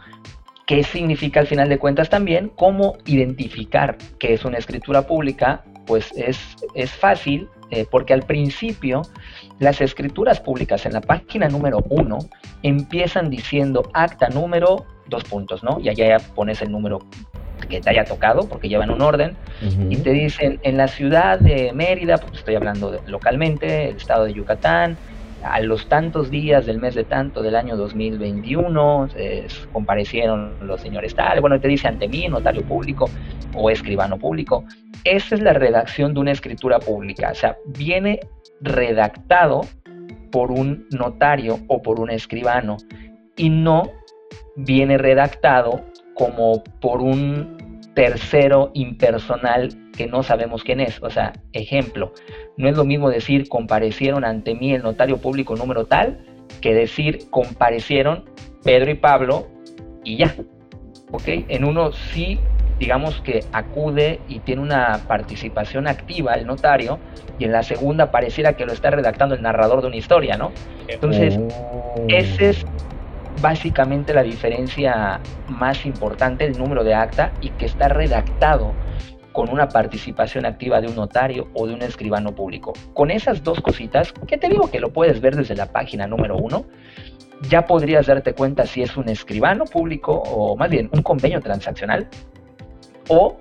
¿Qué 0.66 0.82
significa 0.82 1.40
al 1.40 1.46
final 1.46 1.68
de 1.68 1.78
cuentas 1.78 2.10
también? 2.10 2.50
¿Cómo 2.56 2.98
identificar 3.06 3.96
que 4.18 4.34
es 4.34 4.44
una 4.44 4.58
escritura 4.58 5.06
pública? 5.06 5.64
Pues 5.86 6.10
es, 6.16 6.38
es 6.74 6.90
fácil 6.90 7.48
eh, 7.70 7.86
porque 7.90 8.14
al 8.14 8.22
principio 8.22 9.02
las 9.58 9.80
escrituras 9.80 10.40
públicas 10.40 10.86
en 10.86 10.94
la 10.94 11.00
página 11.00 11.48
número 11.48 11.84
uno 11.90 12.18
empiezan 12.62 13.28
diciendo 13.28 13.90
acta 13.92 14.28
número, 14.28 14.86
dos 15.06 15.24
puntos, 15.24 15.62
¿no? 15.62 15.78
Y 15.80 15.88
allá 15.90 16.18
ya 16.18 16.34
pones 16.34 16.62
el 16.62 16.70
número 16.70 17.00
que 17.68 17.80
te 17.80 17.90
haya 17.90 18.04
tocado, 18.04 18.48
porque 18.48 18.68
llevan 18.68 18.90
un 18.90 19.02
orden, 19.02 19.36
y 19.88 19.96
te 19.96 20.10
dicen, 20.10 20.58
en 20.62 20.76
la 20.76 20.88
ciudad 20.88 21.38
de 21.38 21.72
Mérida, 21.72 22.18
pues 22.18 22.38
estoy 22.38 22.54
hablando 22.54 23.00
localmente, 23.06 23.90
el 23.90 23.96
estado 23.96 24.24
de 24.24 24.34
Yucatán, 24.34 24.96
a 25.42 25.60
los 25.60 25.88
tantos 25.88 26.30
días 26.30 26.66
del 26.66 26.78
mes 26.78 26.94
de 26.96 27.04
tanto 27.04 27.42
del 27.42 27.54
año 27.54 27.76
2021, 27.76 29.08
comparecieron 29.72 30.54
los 30.62 30.80
señores 30.80 31.14
tal, 31.14 31.40
bueno, 31.40 31.60
te 31.60 31.68
dice 31.68 31.86
ante 31.88 32.08
mí, 32.08 32.26
notario 32.28 32.62
público 32.62 33.08
o 33.54 33.70
escribano 33.70 34.18
público. 34.18 34.64
Esa 35.04 35.36
es 35.36 35.40
la 35.40 35.52
redacción 35.52 36.14
de 36.14 36.20
una 36.20 36.32
escritura 36.32 36.80
pública, 36.80 37.30
o 37.30 37.34
sea, 37.34 37.56
viene 37.66 38.20
redactado 38.60 39.60
por 40.32 40.50
un 40.50 40.86
notario 40.90 41.60
o 41.68 41.80
por 41.82 42.00
un 42.00 42.10
escribano 42.10 42.76
y 43.36 43.48
no 43.48 43.84
viene 44.56 44.98
redactado 44.98 45.80
como 46.14 46.64
por 46.80 47.00
un 47.00 47.57
tercero 47.98 48.70
impersonal 48.74 49.70
que 49.96 50.06
no 50.06 50.22
sabemos 50.22 50.62
quién 50.62 50.78
es. 50.78 51.02
O 51.02 51.10
sea, 51.10 51.32
ejemplo, 51.52 52.12
no 52.56 52.68
es 52.68 52.76
lo 52.76 52.84
mismo 52.84 53.10
decir 53.10 53.48
comparecieron 53.48 54.24
ante 54.24 54.54
mí 54.54 54.72
el 54.72 54.84
notario 54.84 55.16
público 55.18 55.56
número 55.56 55.84
tal 55.84 56.24
que 56.60 56.74
decir 56.74 57.28
comparecieron 57.30 58.24
Pedro 58.62 58.92
y 58.92 58.94
Pablo 58.94 59.48
y 60.04 60.18
ya. 60.18 60.32
¿Ok? 61.10 61.24
En 61.26 61.64
uno 61.64 61.90
sí, 61.90 62.38
digamos 62.78 63.20
que 63.22 63.40
acude 63.52 64.20
y 64.28 64.38
tiene 64.38 64.62
una 64.62 65.00
participación 65.08 65.88
activa 65.88 66.34
el 66.34 66.46
notario 66.46 67.00
y 67.40 67.46
en 67.46 67.52
la 67.52 67.64
segunda 67.64 68.12
pareciera 68.12 68.52
que 68.52 68.64
lo 68.64 68.74
está 68.74 68.90
redactando 68.90 69.34
el 69.34 69.42
narrador 69.42 69.80
de 69.80 69.88
una 69.88 69.96
historia, 69.96 70.36
¿no? 70.36 70.52
Entonces, 70.86 71.36
oh. 71.36 72.04
esa 72.06 72.44
es 72.44 72.64
básicamente 73.40 74.14
la 74.14 74.22
diferencia 74.22 75.20
más 75.48 75.86
importante, 75.86 76.44
el 76.44 76.58
número 76.58 76.84
de 76.84 76.94
acta 76.94 77.32
y 77.40 77.50
que 77.50 77.66
está 77.66 77.88
redactado 77.88 78.72
con 79.32 79.50
una 79.50 79.68
participación 79.68 80.46
activa 80.46 80.80
de 80.80 80.88
un 80.88 80.96
notario 80.96 81.48
o 81.54 81.66
de 81.66 81.74
un 81.74 81.82
escribano 81.82 82.34
público. 82.34 82.72
Con 82.94 83.10
esas 83.10 83.44
dos 83.44 83.60
cositas, 83.60 84.12
que 84.26 84.36
te 84.36 84.48
digo 84.48 84.70
que 84.70 84.80
lo 84.80 84.92
puedes 84.92 85.20
ver 85.20 85.36
desde 85.36 85.54
la 85.54 85.66
página 85.66 86.06
número 86.06 86.36
uno, 86.36 86.64
ya 87.48 87.64
podrías 87.64 88.06
darte 88.06 88.34
cuenta 88.34 88.66
si 88.66 88.82
es 88.82 88.96
un 88.96 89.08
escribano 89.08 89.64
público 89.64 90.12
o 90.12 90.56
más 90.56 90.70
bien 90.70 90.90
un 90.92 91.02
convenio 91.02 91.40
transaccional 91.40 92.08
o 93.08 93.36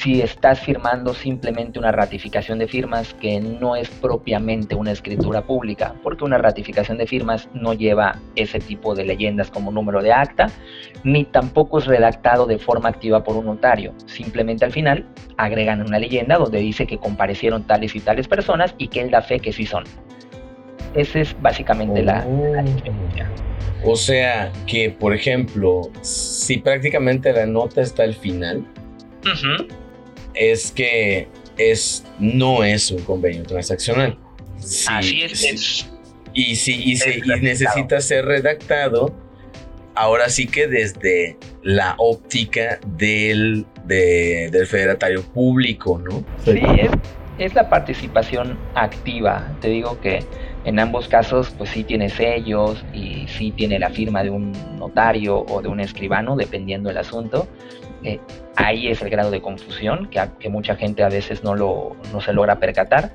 si 0.00 0.20
estás 0.20 0.60
firmando 0.60 1.14
simplemente 1.14 1.78
una 1.78 1.92
ratificación 1.92 2.58
de 2.58 2.66
firmas 2.66 3.14
que 3.14 3.40
no 3.40 3.76
es 3.76 3.88
propiamente 3.88 4.74
una 4.74 4.92
escritura 4.92 5.42
pública, 5.42 5.94
porque 6.02 6.24
una 6.24 6.38
ratificación 6.38 6.98
de 6.98 7.06
firmas 7.06 7.48
no 7.54 7.74
lleva 7.74 8.18
ese 8.34 8.58
tipo 8.58 8.94
de 8.94 9.04
leyendas 9.04 9.50
como 9.50 9.70
número 9.70 10.02
de 10.02 10.12
acta, 10.12 10.50
ni 11.04 11.24
tampoco 11.24 11.78
es 11.78 11.86
redactado 11.86 12.46
de 12.46 12.58
forma 12.58 12.88
activa 12.88 13.22
por 13.22 13.36
un 13.36 13.46
notario. 13.46 13.94
Simplemente 14.06 14.64
al 14.64 14.72
final 14.72 15.06
agregan 15.36 15.82
una 15.82 15.98
leyenda 15.98 16.36
donde 16.36 16.58
dice 16.58 16.86
que 16.86 16.98
comparecieron 16.98 17.64
tales 17.64 17.94
y 17.94 18.00
tales 18.00 18.26
personas 18.26 18.74
y 18.78 18.88
que 18.88 19.02
él 19.02 19.10
da 19.10 19.22
fe 19.22 19.38
que 19.40 19.52
sí 19.52 19.66
son. 19.66 19.84
Esa 20.94 21.20
es 21.20 21.40
básicamente 21.40 22.02
la, 22.02 22.26
oh. 22.26 22.62
diferencia. 22.62 23.30
O 23.84 23.96
sea 23.96 24.52
que, 24.66 24.90
por 24.90 25.14
ejemplo, 25.14 25.90
si 26.02 26.58
prácticamente 26.58 27.32
la 27.32 27.46
nota 27.46 27.80
está 27.80 28.04
al 28.04 28.14
final, 28.14 28.64
es 30.34 30.72
que 30.72 31.28
es, 31.56 32.04
no 32.18 32.64
es 32.64 32.90
un 32.90 33.02
convenio 33.02 33.42
transaccional. 33.44 34.18
Así 34.88 35.22
es. 35.22 35.88
y 36.32 36.56
si 36.56 36.96
necesita 37.40 38.00
ser 38.00 38.24
redactado, 38.24 39.14
ahora 39.94 40.28
sí 40.28 40.46
que 40.46 40.66
desde 40.66 41.36
la 41.62 41.94
óptica 41.98 42.80
del, 42.96 43.66
del 43.84 44.66
federatario 44.66 45.22
público, 45.22 45.98
¿no? 45.98 46.24
Sí, 46.44 46.60
es, 46.78 46.90
es 47.38 47.54
la 47.54 47.68
participación 47.68 48.58
activa. 48.74 49.56
Te 49.60 49.68
digo 49.68 50.00
que 50.00 50.24
en 50.64 50.78
ambos 50.78 51.08
casos, 51.08 51.52
pues 51.56 51.70
sí 51.70 51.84
tiene 51.84 52.08
sellos 52.08 52.84
y 52.94 53.26
sí 53.28 53.50
tiene 53.50 53.78
la 53.78 53.90
firma 53.90 54.22
de 54.22 54.30
un 54.30 54.52
notario 54.78 55.44
o 55.48 55.60
de 55.60 55.68
un 55.68 55.80
escribano, 55.80 56.36
dependiendo 56.36 56.88
del 56.88 56.98
asunto. 56.98 57.48
Eh, 58.04 58.20
ahí 58.56 58.88
es 58.88 59.02
el 59.02 59.10
grado 59.10 59.30
de 59.30 59.40
confusión 59.40 60.08
que, 60.10 60.48
mucha 60.48 60.76
gente 60.76 61.02
a 61.02 61.08
veces 61.08 61.42
no, 61.44 61.96
se 62.24 62.32
logra 62.32 62.58
percatar. 62.58 63.12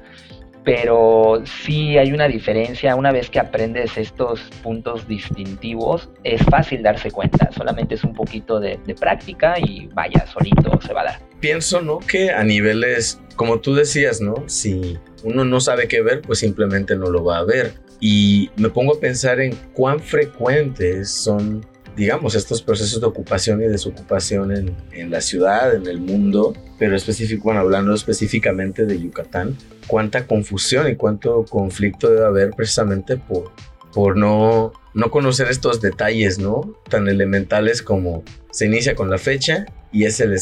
Pero 0.63 1.41
sí 1.63 1.97
hay 1.97 2.11
una 2.11 2.27
diferencia. 2.27 2.95
Una 2.95 3.13
vez 3.13 3.29
que 3.29 3.39
aprendes 3.39 3.97
estos 3.97 4.41
puntos 4.61 5.07
distintivos, 5.07 6.09
es 6.25 6.41
fácil 6.43 6.83
darse 6.83 7.09
cuenta. 7.09 7.49
Solamente 7.53 7.95
es 7.95 8.03
un 8.03 8.13
poquito 8.13 8.59
de, 8.59 8.77
de 8.85 8.93
práctica 8.93 9.55
y 9.59 9.87
vaya, 9.93 10.25
solito 10.27 10.77
se 10.81 10.93
va 10.93 11.01
a 11.01 11.05
dar. 11.05 11.19
Pienso, 11.39 11.81
¿no? 11.81 11.99
Que 11.99 12.31
a 12.31 12.43
niveles, 12.43 13.21
como 13.37 13.61
tú 13.61 13.75
decías, 13.75 14.19
¿no? 14.19 14.43
Si 14.47 14.97
uno 15.23 15.45
no 15.45 15.61
sabe 15.61 15.87
qué 15.87 16.01
ver, 16.01 16.21
pues 16.21 16.39
simplemente 16.39 16.97
no 16.97 17.09
lo 17.09 17.23
va 17.23 17.37
a 17.37 17.43
ver. 17.45 17.73
Y 17.99 18.49
me 18.57 18.69
pongo 18.69 18.95
a 18.95 18.99
pensar 18.99 19.39
en 19.39 19.55
cuán 19.73 19.99
frecuentes 19.99 21.09
son, 21.09 21.65
digamos, 21.97 22.35
estos 22.35 22.61
procesos 22.61 23.01
de 23.01 23.07
ocupación 23.07 23.61
y 23.61 23.65
desocupación 23.65 24.55
en, 24.55 24.75
en 24.91 25.11
la 25.11 25.19
ciudad, 25.19 25.75
en 25.75 25.87
el 25.87 25.99
mundo, 25.99 26.53
pero 26.79 26.95
específico, 26.95 27.45
bueno, 27.45 27.59
hablando 27.59 27.93
específicamente 27.93 28.85
de 28.85 29.01
Yucatán, 29.01 29.57
cuánta 29.87 30.25
confusión 30.27 30.87
y 30.89 30.95
cuánto 30.95 31.43
conflicto 31.43 32.09
debe 32.09 32.25
haber 32.25 32.51
precisamente 32.51 33.17
por, 33.17 33.51
por 33.93 34.15
no, 34.15 34.71
no 34.93 35.11
conocer 35.11 35.49
estos 35.49 35.81
detalles, 35.81 36.39
¿no? 36.39 36.79
Tan 36.89 37.09
elementales 37.09 37.81
como 37.81 38.23
se 38.51 38.67
inicia 38.67 38.95
con 38.95 39.09
la 39.09 39.17
fecha 39.17 39.65
y 39.91 40.05
es 40.05 40.19
el, 40.19 40.37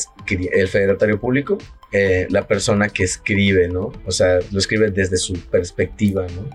el 0.54 0.68
federatario 0.68 1.20
público 1.20 1.58
eh, 1.98 2.28
la 2.30 2.46
persona 2.46 2.90
que 2.90 3.06
escribe, 3.06 3.70
¿no? 3.70 3.94
O 4.06 4.12
sea, 4.12 4.40
lo 4.52 4.60
escribe 4.60 4.92
desde 4.92 5.16
su 5.16 5.34
perspectiva, 5.50 6.26
¿no? 6.36 6.50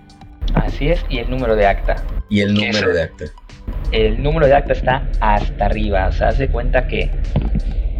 Así 0.53 0.89
es, 0.89 0.99
y 1.09 1.17
el 1.17 1.31
número 1.31 1.55
de 1.55 1.65
acta. 1.65 1.95
Y 2.29 2.41
el 2.41 2.53
número 2.53 2.93
de 2.93 3.01
acta. 3.01 3.25
El 3.91 4.21
número 4.21 4.47
de 4.47 4.55
acta 4.55 4.73
está 4.73 5.09
hasta 5.19 5.65
arriba, 5.65 6.07
o 6.07 6.11
sea, 6.11 6.29
hace 6.29 6.49
cuenta 6.49 6.87
que, 6.87 7.11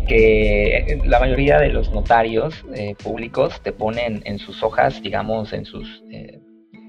que 0.06 1.00
la 1.06 1.20
mayoría 1.20 1.60
de 1.60 1.70
los 1.70 1.92
notarios 1.92 2.56
eh, 2.74 2.96
públicos 3.02 3.62
te 3.62 3.72
ponen 3.72 4.22
en 4.26 4.40
sus 4.40 4.64
hojas, 4.64 5.02
digamos, 5.02 5.54
en 5.54 5.66
sus... 5.66 6.04
Eh, 6.12 6.41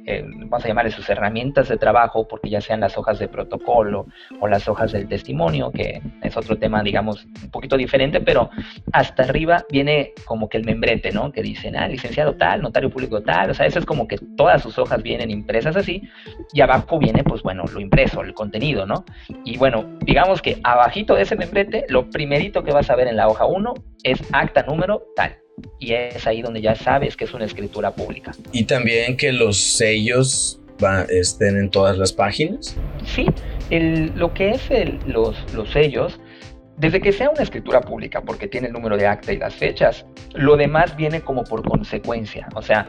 eh, 0.06 0.24
vamos 0.26 0.64
a 0.64 0.68
llamarle 0.68 0.90
sus 0.90 1.08
herramientas 1.08 1.68
de 1.68 1.76
trabajo, 1.76 2.26
porque 2.26 2.50
ya 2.50 2.60
sean 2.60 2.80
las 2.80 2.96
hojas 2.98 3.18
de 3.18 3.28
protocolo 3.28 4.06
o 4.40 4.48
las 4.48 4.68
hojas 4.68 4.92
del 4.92 5.08
testimonio, 5.08 5.70
que 5.70 6.00
es 6.22 6.36
otro 6.36 6.56
tema, 6.56 6.82
digamos, 6.82 7.24
un 7.24 7.50
poquito 7.50 7.76
diferente, 7.76 8.20
pero 8.20 8.50
hasta 8.92 9.24
arriba 9.24 9.64
viene 9.70 10.12
como 10.24 10.48
que 10.48 10.58
el 10.58 10.64
membrete, 10.64 11.12
¿no? 11.12 11.32
Que 11.32 11.42
dicen, 11.42 11.76
ah, 11.76 11.88
licenciado 11.88 12.34
tal, 12.34 12.62
notario 12.62 12.90
público 12.90 13.22
tal, 13.22 13.50
o 13.50 13.54
sea, 13.54 13.66
eso 13.66 13.78
es 13.78 13.86
como 13.86 14.08
que 14.08 14.18
todas 14.36 14.62
sus 14.62 14.78
hojas 14.78 15.02
vienen 15.02 15.30
impresas 15.30 15.76
así, 15.76 16.02
y 16.52 16.60
abajo 16.60 16.98
viene, 16.98 17.22
pues 17.24 17.42
bueno, 17.42 17.64
lo 17.72 17.80
impreso, 17.80 18.22
el 18.22 18.34
contenido, 18.34 18.86
¿no? 18.86 19.04
Y 19.44 19.56
bueno, 19.58 19.84
digamos 20.00 20.42
que 20.42 20.58
abajito 20.64 21.14
de 21.14 21.22
ese 21.22 21.36
membrete, 21.36 21.84
lo 21.88 22.10
primerito 22.10 22.62
que 22.64 22.72
vas 22.72 22.90
a 22.90 22.96
ver 22.96 23.08
en 23.08 23.16
la 23.16 23.28
hoja 23.28 23.46
1 23.46 23.74
es 24.04 24.20
acta 24.32 24.62
número 24.64 25.02
tal 25.16 25.41
y 25.78 25.92
es 25.92 26.26
ahí 26.26 26.42
donde 26.42 26.60
ya 26.60 26.74
sabes 26.74 27.16
que 27.16 27.24
es 27.24 27.34
una 27.34 27.44
escritura 27.44 27.94
pública. 27.94 28.32
Y 28.52 28.64
también 28.64 29.16
que 29.16 29.32
los 29.32 29.58
sellos 29.58 30.60
estén 31.08 31.56
en 31.56 31.70
todas 31.70 31.96
las 31.98 32.12
páginas. 32.12 32.76
Sí, 33.04 33.26
lo 33.70 34.34
que 34.34 34.50
es 34.50 34.62
los, 35.06 35.36
los 35.54 35.70
sellos, 35.70 36.18
desde 36.76 37.00
que 37.00 37.12
sea 37.12 37.30
una 37.30 37.42
escritura 37.42 37.80
pública, 37.80 38.22
porque 38.22 38.48
tiene 38.48 38.68
el 38.68 38.72
número 38.72 38.96
de 38.96 39.06
acta 39.06 39.32
y 39.32 39.38
las 39.38 39.54
fechas, 39.54 40.04
lo 40.34 40.56
demás 40.56 40.96
viene 40.96 41.20
como 41.20 41.44
por 41.44 41.62
consecuencia. 41.62 42.48
O 42.54 42.62
sea, 42.62 42.88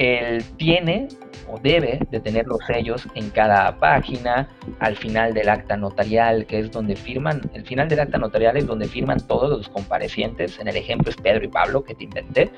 él 0.00 0.42
tiene 0.56 1.08
o 1.46 1.58
debe 1.58 2.00
de 2.10 2.20
tener 2.20 2.46
los 2.46 2.60
sellos 2.66 3.06
en 3.14 3.28
cada 3.30 3.76
página, 3.76 4.48
al 4.78 4.96
final 4.96 5.34
del 5.34 5.48
acta 5.48 5.76
notarial, 5.76 6.46
que 6.46 6.60
es 6.60 6.70
donde 6.70 6.96
firman, 6.96 7.42
el 7.52 7.66
final 7.66 7.88
del 7.88 8.00
acta 8.00 8.16
notarial 8.16 8.56
es 8.56 8.66
donde 8.66 8.88
firman 8.88 9.18
todos 9.26 9.50
los 9.50 9.68
comparecientes, 9.68 10.58
en 10.58 10.68
el 10.68 10.76
ejemplo 10.76 11.10
es 11.10 11.16
Pedro 11.16 11.44
y 11.44 11.48
Pablo 11.48 11.84
que 11.84 11.94
te 11.94 12.04
inventé, 12.04 12.50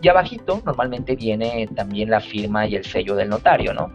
y 0.00 0.08
abajito 0.08 0.60
normalmente 0.64 1.14
viene 1.14 1.68
también 1.76 2.10
la 2.10 2.20
firma 2.20 2.66
y 2.66 2.74
el 2.74 2.84
sello 2.84 3.14
del 3.14 3.28
notario, 3.28 3.72
¿no? 3.74 3.92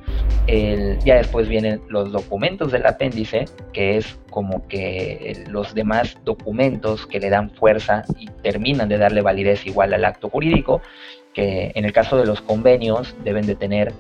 ya 1.06 1.16
después 1.16 1.48
vienen 1.48 1.82
los 1.90 2.12
documentos 2.12 2.72
del 2.72 2.86
apéndice, 2.86 3.46
que 3.74 3.98
es 3.98 4.18
como 4.30 4.68
que 4.68 5.44
los 5.50 5.74
demás 5.74 6.18
documentos 6.24 7.06
que 7.08 7.20
le 7.20 7.30
dan 7.30 7.50
fuerza 7.50 8.04
y 8.18 8.28
terminan 8.44 8.88
de 8.88 8.98
darle 8.98 9.22
validez 9.22 9.66
igual 9.66 9.94
al 9.94 10.06
acto 10.06 10.30
jurídico, 10.30 10.82
que 11.34 11.72
en 11.76 11.86
el 11.86 11.94
caso 11.94 12.18
de 12.18 12.26
los 12.26 12.42
convenios 12.42 13.16
deben 13.24 13.46
de 13.46 13.56
tener 13.56 13.94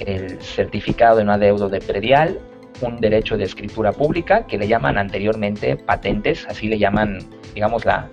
el 0.00 0.40
certificado 0.40 1.16
de 1.16 1.22
un 1.22 1.30
adeudo 1.30 1.68
de 1.68 1.80
predial, 1.80 2.38
un 2.80 3.00
derecho 3.00 3.36
de 3.36 3.44
escritura 3.44 3.92
pública, 3.92 4.46
que 4.46 4.58
le 4.58 4.66
llaman 4.66 4.98
anteriormente 4.98 5.76
patentes, 5.76 6.46
así 6.48 6.68
le 6.68 6.78
llaman, 6.78 7.18
digamos, 7.54 7.84
la, 7.84 8.08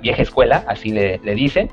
vieja 0.00 0.22
escuela, 0.22 0.64
así 0.66 0.90
le, 0.90 1.18
le 1.18 1.34
dice. 1.34 1.68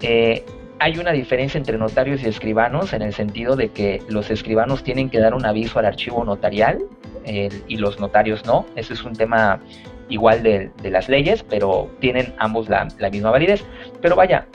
Eh, 0.00 0.44
hay 0.82 0.98
una 0.98 1.12
diferencia 1.12 1.58
entre 1.58 1.78
notarios 1.78 2.24
y 2.24 2.26
escribanos 2.26 2.92
en 2.92 3.02
el 3.02 3.12
sentido 3.12 3.54
de 3.54 3.68
que 3.68 4.02
los 4.08 4.30
escribanos 4.32 4.82
tienen 4.82 5.10
que 5.10 5.20
dar 5.20 5.32
un 5.32 5.46
aviso 5.46 5.78
al 5.78 5.86
archivo 5.86 6.24
notarial 6.24 6.78
y 7.24 7.76
los 7.76 8.00
notarios 8.00 8.44
no. 8.44 8.66
Ese 8.74 8.94
es 8.94 9.04
un 9.04 9.12
tema 9.12 9.60
igual 10.08 10.42
de, 10.42 10.72
las 10.82 11.08
leyes, 11.08 11.44
pero 11.44 11.88
tienen 12.00 12.34
ambos 12.38 12.68
la, 12.68 12.88
la 12.98 13.10
misma 13.10 13.30
validez. 13.30 13.64
Pero 14.00 14.16
vaya, 14.16 14.48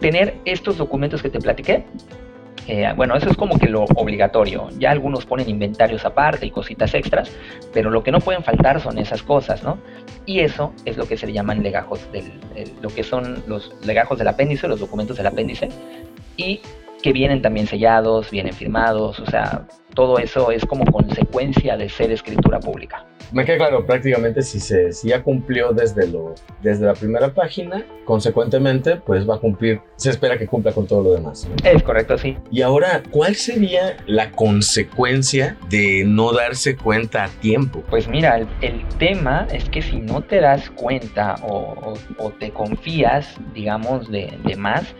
tener 0.00 0.36
estos 0.44 0.76
documentos 0.76 1.22
que 1.22 1.30
te 1.30 1.38
platiqué, 1.38 1.84
eh, 2.68 2.92
bueno, 2.94 3.16
eso 3.16 3.30
es 3.30 3.36
como 3.36 3.58
que 3.58 3.66
lo 3.66 3.84
obligatorio. 3.84 4.68
Ya 4.78 4.90
algunos 4.90 5.24
ponen 5.24 5.48
inventarios 5.48 6.04
aparte 6.04 6.44
y 6.44 6.50
cositas 6.50 6.92
extras, 6.92 7.30
pero 7.72 7.90
lo 7.90 8.02
que 8.02 8.12
no 8.12 8.20
pueden 8.20 8.44
faltar 8.44 8.78
son 8.80 8.98
esas 8.98 9.22
cosas, 9.22 9.62
¿no? 9.62 9.78
Y 10.26 10.40
eso 10.40 10.74
es 10.84 10.98
lo 10.98 11.08
que 11.08 11.16
se 11.16 11.26
le 11.26 11.32
llaman 11.32 11.62
legajos, 11.62 12.00
del, 12.12 12.30
lo 12.82 12.90
que 12.90 13.02
son 13.02 13.42
los 13.46 13.74
legajos 13.86 14.18
del 14.18 14.28
apéndice, 14.28 14.68
los 14.68 14.80
documentos 14.80 15.16
del 15.16 15.26
apéndice, 15.26 15.70
y 16.36 16.60
que 17.02 17.12
vienen 17.12 17.42
también 17.42 17.66
sellados, 17.66 18.30
vienen 18.30 18.52
firmados, 18.52 19.20
o 19.20 19.26
sea, 19.26 19.66
todo 19.94 20.18
eso 20.18 20.50
es 20.50 20.64
como 20.64 20.84
consecuencia 20.84 21.76
de 21.76 21.88
ser 21.88 22.10
escritura 22.10 22.60
pública. 22.60 23.04
Me 23.32 23.44
queda 23.44 23.58
claro, 23.58 23.84
prácticamente 23.84 24.42
si, 24.42 24.58
se, 24.58 24.92
si 24.92 25.08
ya 25.08 25.22
cumplió 25.22 25.72
desde, 25.72 26.06
lo, 26.06 26.34
desde 26.62 26.86
la 26.86 26.94
primera 26.94 27.34
página, 27.34 27.84
consecuentemente, 28.04 28.96
pues 28.96 29.28
va 29.28 29.34
a 29.34 29.38
cumplir, 29.38 29.80
se 29.96 30.10
espera 30.10 30.38
que 30.38 30.46
cumpla 30.46 30.72
con 30.72 30.86
todo 30.86 31.02
lo 31.02 31.12
demás. 31.12 31.46
Es 31.62 31.82
correcto, 31.82 32.16
sí. 32.16 32.38
Y 32.50 32.62
ahora, 32.62 33.02
¿cuál 33.10 33.34
sería 33.34 33.98
la 34.06 34.30
consecuencia 34.30 35.58
de 35.68 36.04
no 36.06 36.32
darse 36.32 36.76
cuenta 36.76 37.24
a 37.24 37.28
tiempo? 37.28 37.82
Pues 37.90 38.08
mira, 38.08 38.46
el, 38.62 38.88
tema 38.98 39.46
es 39.52 39.68
que 39.68 39.82
si 39.82 40.00
no 40.00 40.22
te 40.22 40.40
das 40.40 40.70
cuenta 40.70 41.36
o, 41.46 41.94
te 42.38 42.50
confías, 42.50 43.36
digamos, 43.52 44.10
de, 44.10 44.38
de 44.44 44.56
más, 44.56 44.94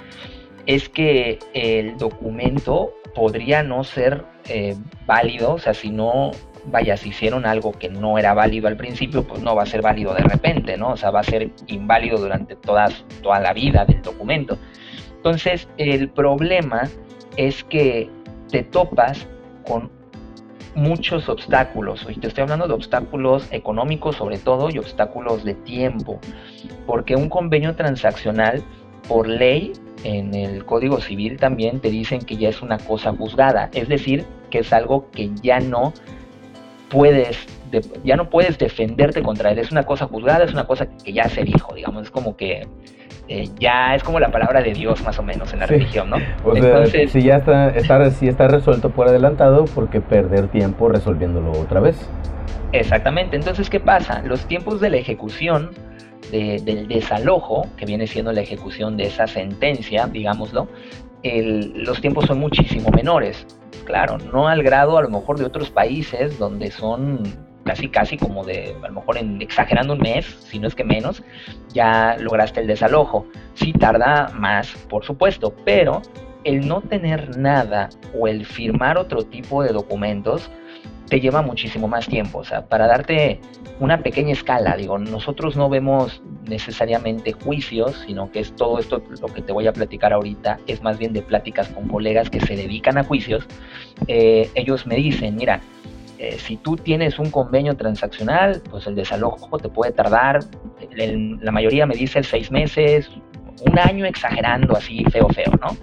es 0.68 0.90
que 0.90 1.38
el 1.54 1.96
documento 1.96 2.92
podría 3.14 3.62
no 3.62 3.84
ser 3.84 4.26
eh, 4.50 4.76
válido, 5.06 5.54
o 5.54 5.58
sea, 5.58 5.72
si 5.72 5.88
no, 5.88 6.32
vaya, 6.66 6.98
si 6.98 7.08
hicieron 7.08 7.46
algo 7.46 7.72
que 7.72 7.88
no 7.88 8.18
era 8.18 8.34
válido 8.34 8.68
al 8.68 8.76
principio, 8.76 9.26
pues 9.26 9.40
no 9.40 9.56
va 9.56 9.62
a 9.62 9.66
ser 9.66 9.80
válido 9.80 10.12
de 10.12 10.20
repente, 10.20 10.76
¿no? 10.76 10.90
O 10.90 10.96
sea, 10.98 11.10
va 11.10 11.20
a 11.20 11.24
ser 11.24 11.50
inválido 11.68 12.18
durante 12.18 12.54
toda, 12.54 12.90
toda 13.22 13.40
la 13.40 13.54
vida 13.54 13.86
del 13.86 14.02
documento. 14.02 14.58
Entonces, 15.16 15.66
el 15.78 16.10
problema 16.10 16.82
es 17.38 17.64
que 17.64 18.10
te 18.50 18.62
topas 18.62 19.26
con 19.66 19.90
muchos 20.74 21.30
obstáculos, 21.30 22.06
y 22.10 22.20
te 22.20 22.28
estoy 22.28 22.42
hablando 22.42 22.68
de 22.68 22.74
obstáculos 22.74 23.48
económicos 23.52 24.16
sobre 24.16 24.36
todo 24.36 24.68
y 24.68 24.76
obstáculos 24.76 25.44
de 25.44 25.54
tiempo, 25.54 26.20
porque 26.86 27.16
un 27.16 27.30
convenio 27.30 27.74
transaccional 27.74 28.62
por 29.08 29.26
ley 29.26 29.72
en 30.04 30.34
el 30.34 30.64
Código 30.64 31.00
Civil 31.00 31.38
también 31.38 31.80
te 31.80 31.90
dicen 31.90 32.20
que 32.20 32.36
ya 32.36 32.50
es 32.50 32.62
una 32.62 32.78
cosa 32.78 33.12
juzgada, 33.12 33.70
es 33.72 33.88
decir, 33.88 34.24
que 34.50 34.60
es 34.60 34.72
algo 34.72 35.10
que 35.10 35.30
ya 35.42 35.58
no 35.60 35.92
puedes 36.88 37.46
ya 38.02 38.16
no 38.16 38.30
puedes 38.30 38.56
defenderte 38.58 39.22
contra 39.22 39.50
él, 39.50 39.58
es 39.58 39.70
una 39.70 39.82
cosa 39.82 40.06
juzgada, 40.06 40.44
es 40.44 40.52
una 40.52 40.66
cosa 40.66 40.86
que 41.04 41.12
ya 41.12 41.28
se 41.28 41.44
dijo, 41.44 41.74
digamos, 41.74 42.04
es 42.04 42.10
como 42.10 42.34
que 42.34 42.66
eh, 43.28 43.48
ya 43.58 43.94
es 43.94 44.02
como 44.02 44.18
la 44.18 44.30
palabra 44.30 44.62
de 44.62 44.72
Dios 44.72 45.02
más 45.04 45.18
o 45.18 45.22
menos 45.22 45.52
en 45.52 45.58
la 45.58 45.66
religión, 45.66 46.08
¿no? 46.08 46.16
O 46.44 46.56
Entonces, 46.56 47.12
si 47.12 47.22
ya 47.22 47.36
está, 47.36 47.68
está, 47.70 48.10
si 48.10 48.26
está 48.26 48.48
resuelto 48.48 48.88
por 48.88 49.08
adelantado, 49.08 49.66
¿por 49.66 49.90
qué 49.90 50.00
perder 50.00 50.48
tiempo 50.48 50.88
resolviéndolo 50.88 51.52
otra 51.52 51.80
vez? 51.80 52.08
Exactamente, 52.72 53.36
entonces 53.36 53.68
¿qué 53.68 53.80
pasa? 53.80 54.22
Los 54.22 54.46
tiempos 54.46 54.80
de 54.80 54.90
la 54.90 54.96
ejecución 54.96 55.72
del 56.30 56.88
desalojo, 56.88 57.66
que 57.76 57.86
viene 57.86 58.06
siendo 58.06 58.32
la 58.32 58.40
ejecución 58.40 58.96
de 58.96 59.04
esa 59.04 59.26
sentencia, 59.26 60.06
digámoslo, 60.06 60.68
los 61.22 62.00
tiempos 62.00 62.26
son 62.26 62.38
muchísimo 62.40 62.90
menores. 62.90 63.46
Claro, 63.84 64.18
no 64.18 64.48
al 64.48 64.62
grado 64.62 64.98
a 64.98 65.02
lo 65.02 65.08
mejor 65.08 65.38
de 65.38 65.44
otros 65.44 65.70
países 65.70 66.38
donde 66.38 66.70
son 66.70 67.22
casi 67.64 67.88
casi 67.88 68.16
como 68.16 68.44
de, 68.44 68.74
a 68.82 68.88
lo 68.88 68.94
mejor 68.94 69.18
en, 69.18 69.42
exagerando 69.42 69.92
un 69.92 70.00
mes, 70.00 70.24
si 70.24 70.58
no 70.58 70.68
es 70.68 70.74
que 70.74 70.84
menos, 70.84 71.22
ya 71.74 72.16
lograste 72.18 72.60
el 72.60 72.66
desalojo. 72.66 73.26
Sí 73.54 73.72
tarda 73.72 74.30
más, 74.34 74.72
por 74.88 75.04
supuesto, 75.04 75.54
pero 75.64 76.00
el 76.44 76.66
no 76.66 76.80
tener 76.80 77.36
nada 77.36 77.90
o 78.18 78.26
el 78.26 78.46
firmar 78.46 78.96
otro 78.96 79.22
tipo 79.24 79.62
de 79.62 79.72
documentos 79.72 80.50
te 81.08 81.20
lleva 81.20 81.42
muchísimo 81.42 81.88
más 81.88 82.06
tiempo. 82.06 82.38
O 82.38 82.44
sea, 82.44 82.66
para 82.66 82.86
darte 82.86 83.40
una 83.80 84.02
pequeña 84.02 84.32
escala, 84.32 84.76
digo, 84.76 84.98
nosotros 84.98 85.56
no 85.56 85.68
vemos 85.68 86.22
necesariamente 86.44 87.32
juicios, 87.32 88.04
sino 88.06 88.30
que 88.30 88.40
es 88.40 88.54
todo 88.56 88.78
esto 88.78 89.02
lo 89.20 89.28
que 89.28 89.42
te 89.42 89.52
voy 89.52 89.66
a 89.66 89.72
platicar 89.72 90.12
ahorita, 90.12 90.58
es 90.66 90.82
más 90.82 90.98
bien 90.98 91.12
de 91.12 91.22
pláticas 91.22 91.68
con 91.68 91.88
colegas 91.88 92.30
que 92.30 92.40
se 92.40 92.56
dedican 92.56 92.98
a 92.98 93.04
juicios. 93.04 93.46
Eh, 94.06 94.50
ellos 94.54 94.86
me 94.86 94.96
dicen, 94.96 95.36
mira, 95.36 95.60
eh, 96.18 96.36
si 96.38 96.56
tú 96.56 96.76
tienes 96.76 97.18
un 97.18 97.30
convenio 97.30 97.76
transaccional, 97.76 98.62
pues 98.70 98.86
el 98.86 98.96
desalojo 98.96 99.58
te 99.58 99.68
puede 99.68 99.92
tardar, 99.92 100.40
la 100.96 101.52
mayoría 101.52 101.86
me 101.86 101.94
dice 101.94 102.22
seis 102.24 102.50
meses, 102.50 103.08
un 103.60 103.78
año 103.78 104.04
exagerando 104.04 104.76
así 104.76 105.04
feo, 105.10 105.28
feo, 105.28 105.52
¿no? 105.60 105.76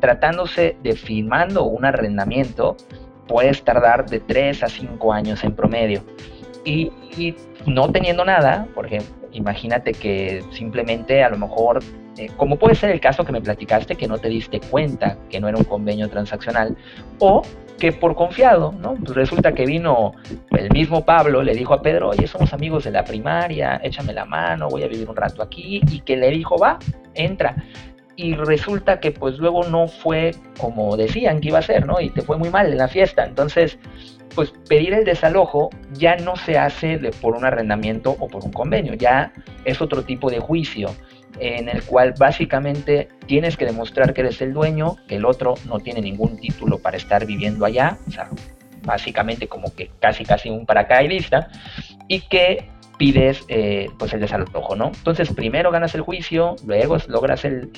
tratándose 0.00 0.76
de 0.82 0.94
firmando 0.94 1.64
un 1.64 1.84
arrendamiento, 1.84 2.76
puedes 3.28 3.62
tardar 3.62 4.08
de 4.08 4.20
3 4.20 4.64
a 4.64 4.68
5 4.68 5.12
años 5.12 5.44
en 5.44 5.54
promedio. 5.54 6.02
Y, 6.64 6.90
no 7.66 7.90
teniendo 7.90 8.24
nada, 8.24 8.66
por 8.74 8.86
ejemplo, 8.86 9.14
imagínate 9.32 9.92
que 9.92 10.42
simplemente 10.52 11.22
a 11.22 11.30
lo 11.30 11.38
mejor, 11.38 11.80
eh, 12.16 12.28
como 12.36 12.56
puede 12.56 12.74
ser 12.74 12.90
el 12.90 13.00
caso 13.00 13.24
que 13.24 13.32
me 13.32 13.40
platicaste, 13.40 13.96
que 13.96 14.06
no 14.06 14.18
te 14.18 14.28
diste 14.28 14.60
cuenta 14.60 15.18
que 15.28 15.40
no 15.40 15.48
era 15.48 15.58
un 15.58 15.64
convenio 15.64 16.08
transaccional, 16.08 16.76
o 17.18 17.42
que 17.78 17.92
por 17.92 18.14
confiado, 18.14 18.72
¿no? 18.72 18.94
Pues 18.94 19.14
resulta 19.14 19.52
que 19.52 19.64
vino 19.64 20.12
el 20.50 20.70
mismo 20.70 21.04
Pablo, 21.04 21.42
le 21.42 21.54
dijo 21.54 21.74
a 21.74 21.82
Pedro, 21.82 22.10
oye, 22.10 22.26
somos 22.26 22.52
amigos 22.52 22.84
de 22.84 22.90
la 22.90 23.04
primaria, 23.04 23.80
échame 23.82 24.12
la 24.12 24.24
mano, 24.24 24.68
voy 24.68 24.82
a 24.82 24.88
vivir 24.88 25.08
un 25.08 25.16
rato 25.16 25.42
aquí, 25.42 25.80
y 25.90 26.00
que 26.00 26.16
le 26.16 26.30
dijo, 26.30 26.58
va, 26.58 26.78
entra 27.14 27.54
y 28.18 28.34
resulta 28.34 28.98
que 28.98 29.12
pues 29.12 29.38
luego 29.38 29.62
no 29.68 29.86
fue 29.86 30.32
como 30.58 30.96
decían 30.96 31.40
que 31.40 31.48
iba 31.48 31.60
a 31.60 31.62
ser, 31.62 31.86
¿no? 31.86 32.00
Y 32.00 32.10
te 32.10 32.20
fue 32.20 32.36
muy 32.36 32.50
mal 32.50 32.66
en 32.66 32.76
la 32.76 32.88
fiesta. 32.88 33.24
Entonces, 33.24 33.78
pues 34.34 34.52
pedir 34.68 34.92
el 34.92 35.04
desalojo 35.04 35.70
ya 35.92 36.16
no 36.16 36.34
se 36.34 36.58
hace 36.58 36.98
por 37.20 37.36
un 37.36 37.44
arrendamiento 37.44 38.16
o 38.18 38.26
por 38.26 38.44
un 38.44 38.50
convenio, 38.50 38.94
ya 38.94 39.32
es 39.64 39.80
otro 39.80 40.02
tipo 40.02 40.30
de 40.30 40.40
juicio 40.40 40.88
en 41.38 41.68
el 41.68 41.84
cual 41.84 42.14
básicamente 42.18 43.08
tienes 43.26 43.56
que 43.56 43.66
demostrar 43.66 44.12
que 44.12 44.22
eres 44.22 44.42
el 44.42 44.52
dueño, 44.52 44.96
que 45.06 45.14
el 45.14 45.24
otro 45.24 45.54
no 45.66 45.78
tiene 45.78 46.00
ningún 46.00 46.40
título 46.40 46.80
para 46.80 46.96
estar 46.96 47.24
viviendo 47.24 47.64
allá, 47.64 47.98
o 48.08 48.10
sea, 48.10 48.30
básicamente 48.82 49.46
como 49.46 49.72
que 49.76 49.90
casi 50.00 50.24
casi 50.24 50.50
un 50.50 50.66
paracaidista, 50.66 51.50
y 52.08 52.22
que 52.22 52.68
pides 52.98 53.44
eh, 53.48 53.88
pues 53.96 54.12
el 54.12 54.20
desalojo, 54.20 54.76
¿no? 54.76 54.88
Entonces 54.88 55.32
primero 55.32 55.70
ganas 55.70 55.94
el 55.94 56.02
juicio, 56.02 56.56
luego 56.66 56.98
logras 57.06 57.44
el, 57.44 57.70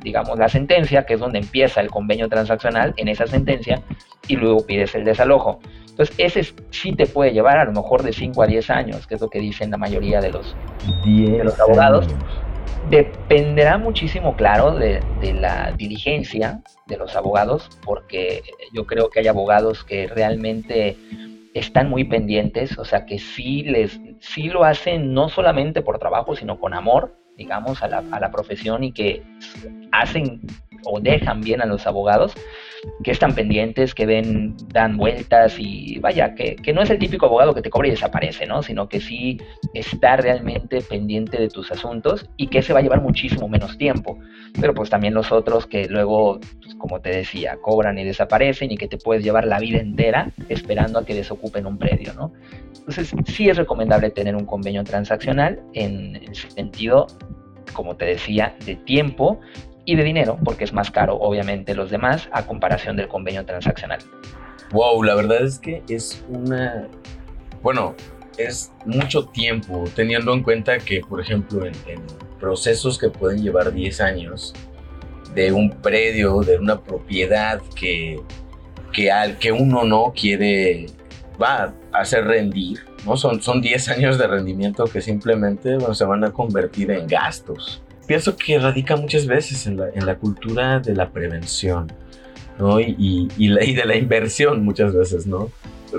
digamos, 0.00 0.38
la 0.38 0.48
sentencia, 0.48 1.04
que 1.04 1.14
es 1.14 1.20
donde 1.20 1.40
empieza 1.40 1.80
el 1.80 1.90
convenio 1.90 2.28
transaccional 2.28 2.94
en 2.96 3.08
esa 3.08 3.26
sentencia, 3.26 3.82
y 4.28 4.36
luego 4.36 4.64
pides 4.64 4.94
el 4.94 5.04
desalojo. 5.04 5.58
Entonces 5.90 6.14
ese 6.18 6.54
sí 6.70 6.92
te 6.92 7.06
puede 7.06 7.32
llevar 7.32 7.58
a 7.58 7.64
lo 7.64 7.72
mejor 7.72 8.04
de 8.04 8.12
5 8.12 8.40
a 8.40 8.46
10 8.46 8.70
años, 8.70 9.06
que 9.06 9.16
es 9.16 9.20
lo 9.20 9.28
que 9.28 9.40
dicen 9.40 9.70
la 9.70 9.78
mayoría 9.78 10.20
de 10.20 10.30
los, 10.30 10.56
de 11.04 11.42
los 11.42 11.58
abogados. 11.58 12.06
Dependerá 12.88 13.76
muchísimo, 13.76 14.36
claro, 14.36 14.76
de, 14.76 15.00
de, 15.20 15.34
la 15.34 15.72
diligencia 15.72 16.60
de 16.86 16.96
los 16.96 17.16
abogados, 17.16 17.68
porque 17.84 18.42
yo 18.72 18.86
creo 18.86 19.10
que 19.10 19.20
hay 19.20 19.26
abogados 19.26 19.84
que 19.84 20.06
realmente 20.06 20.96
están 21.58 21.88
muy 21.88 22.04
pendientes, 22.04 22.78
o 22.78 22.84
sea 22.84 23.06
que 23.06 23.18
sí, 23.18 23.62
les, 23.62 24.00
sí 24.20 24.48
lo 24.48 24.64
hacen 24.64 25.12
no 25.12 25.28
solamente 25.28 25.82
por 25.82 25.98
trabajo, 25.98 26.34
sino 26.36 26.58
con 26.58 26.74
amor, 26.74 27.16
digamos, 27.36 27.82
a 27.82 27.88
la, 27.88 28.04
a 28.10 28.20
la 28.20 28.30
profesión 28.30 28.84
y 28.84 28.92
que 28.92 29.22
hacen 29.92 30.40
o 30.84 31.00
dejan 31.00 31.40
bien 31.40 31.60
a 31.60 31.66
los 31.66 31.86
abogados 31.86 32.34
que 33.02 33.10
están 33.10 33.34
pendientes, 33.34 33.94
que 33.94 34.06
ven, 34.06 34.56
dan 34.72 34.96
vueltas 34.96 35.56
y 35.58 35.98
vaya, 35.98 36.34
que, 36.34 36.56
no 36.72 36.82
es 36.82 36.90
el 36.90 36.98
típico 36.98 37.26
abogado 37.26 37.54
que 37.54 37.62
te 37.62 37.70
cobra 37.70 37.88
y 37.88 37.92
desaparece, 37.92 38.46
¿no? 38.46 38.62
Sino 38.62 38.88
que 38.88 39.00
sí 39.00 39.38
está 39.74 40.16
realmente 40.16 40.80
pendiente 40.82 41.38
de 41.38 41.48
tus 41.48 41.70
asuntos 41.70 42.28
y 42.36 42.48
que 42.48 42.62
se 42.62 42.72
va 42.72 42.80
a 42.80 42.82
llevar 42.82 43.00
muchísimo 43.00 43.48
menos 43.48 43.76
tiempo. 43.78 44.18
Pero 44.60 44.74
pues 44.74 44.90
también 44.90 45.14
los 45.14 45.32
otros 45.32 45.66
que 45.66 45.86
luego, 45.88 46.40
pues, 46.62 46.74
como 46.76 47.00
te 47.00 47.10
decía, 47.10 47.58
cobran 47.60 47.98
y 47.98 48.04
desaparecen 48.04 48.72
y 48.72 48.76
que 48.76 48.88
te 48.88 48.98
puedes 48.98 49.24
llevar 49.24 49.46
la 49.46 49.58
vida 49.58 49.78
entera 49.78 50.30
esperando 50.48 50.98
a 50.98 51.04
que 51.04 51.14
desocupen 51.14 51.66
un 51.66 51.78
predio, 51.78 52.14
¿no? 52.14 52.32
Entonces 52.78 53.12
sí 53.26 53.48
es 53.48 53.56
recomendable 53.56 54.10
tener 54.10 54.34
un 54.36 54.46
convenio 54.46 54.84
transaccional 54.84 55.60
en 55.74 56.16
el 56.16 56.34
sentido 56.34 57.06
como 57.72 57.96
te 57.96 58.06
decía, 58.06 58.56
de 58.64 58.76
tiempo 58.76 59.40
y 59.88 59.96
de 59.96 60.04
dinero, 60.04 60.38
porque 60.44 60.64
es 60.64 60.74
más 60.74 60.90
caro, 60.90 61.16
obviamente, 61.16 61.74
los 61.74 61.90
demás 61.90 62.28
a 62.30 62.44
comparación 62.44 62.94
del 62.94 63.08
convenio 63.08 63.46
transaccional. 63.46 64.00
Wow, 64.70 65.02
la 65.02 65.14
verdad 65.14 65.42
es 65.42 65.58
que 65.58 65.82
es 65.88 66.22
una. 66.28 66.86
Bueno, 67.62 67.94
es 68.36 68.70
mucho 68.84 69.24
tiempo, 69.28 69.84
teniendo 69.96 70.34
en 70.34 70.42
cuenta 70.42 70.76
que, 70.76 71.00
por 71.00 71.22
ejemplo, 71.22 71.64
en, 71.64 71.72
procesos 72.38 72.98
que 72.98 73.08
pueden 73.08 73.42
llevar 73.42 73.72
10 73.72 74.00
años, 74.02 74.52
de 75.34 75.52
un 75.52 75.70
predio, 75.70 76.40
de 76.40 76.58
una 76.58 76.78
propiedad 76.78 77.62
que, 77.74 78.20
que, 78.92 79.10
al, 79.10 79.38
que 79.38 79.52
uno 79.52 79.84
no 79.84 80.12
quiere, 80.14 80.84
va 81.42 81.74
a 81.92 81.98
hacer 81.98 82.26
rendir, 82.26 82.80
¿no? 83.06 83.16
Son, 83.16 83.40
son 83.40 83.62
10 83.62 83.88
años 83.88 84.18
de 84.18 84.26
rendimiento 84.26 84.84
que 84.84 85.00
simplemente 85.00 85.78
se 85.94 86.04
van 86.04 86.24
a 86.24 86.30
convertir 86.30 86.90
en 86.90 87.06
gastos 87.06 87.82
pienso 88.08 88.36
que 88.36 88.58
radica 88.58 88.96
muchas 88.96 89.26
veces 89.26 89.66
en 89.66 89.76
la, 89.76 89.90
en 89.90 90.06
la 90.06 90.16
cultura 90.16 90.80
de 90.80 90.94
la 90.94 91.10
prevención, 91.10 91.92
¿no? 92.58 92.80
Y, 92.80 93.28
y, 93.36 93.48
la, 93.48 93.62
y, 93.62 93.74
de 93.74 93.84
la 93.84 93.96
inversión 93.96 94.64
muchas 94.64 94.94
veces, 94.94 95.26
¿no? 95.26 95.50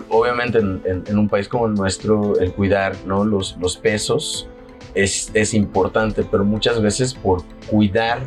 Obviamente 0.10 0.58
en, 0.58 0.82
en, 0.86 1.18
un 1.18 1.30
país 1.30 1.48
como 1.48 1.68
el 1.68 1.76
nuestro, 1.76 2.38
el 2.40 2.52
cuidar, 2.52 2.96
¿no? 3.06 3.24
Los, 3.24 3.56
los 3.60 3.78
pesos 3.78 4.50
es, 4.96 5.30
es 5.36 5.54
importante, 5.54 6.26
pero 6.30 6.44
muchas 6.44 6.82
veces 6.82 7.14
por 7.14 7.44
cuidar 7.70 8.20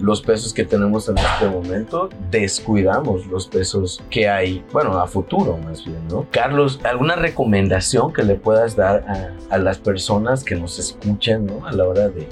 los 0.00 0.22
pesos 0.22 0.52
que 0.52 0.64
tenemos 0.64 1.08
en 1.08 1.18
este 1.18 1.46
momento, 1.46 2.08
descuidamos 2.30 3.26
los 3.26 3.46
pesos 3.46 4.02
que 4.10 4.28
hay, 4.28 4.64
bueno, 4.72 4.98
a 4.98 5.06
futuro 5.06 5.56
más 5.58 5.84
bien, 5.84 6.08
¿no? 6.08 6.26
Carlos, 6.32 6.80
¿alguna 6.82 7.14
recomendación 7.14 8.12
que 8.12 8.24
le 8.24 8.34
puedas 8.34 8.74
dar 8.74 9.04
a, 9.06 9.54
a 9.54 9.58
las 9.58 9.78
personas 9.78 10.42
que 10.42 10.56
nos 10.56 10.80
escuchan, 10.80 11.46
¿no? 11.46 11.64
A 11.66 11.72
la 11.72 11.86
hora 11.86 12.08
de, 12.08 12.26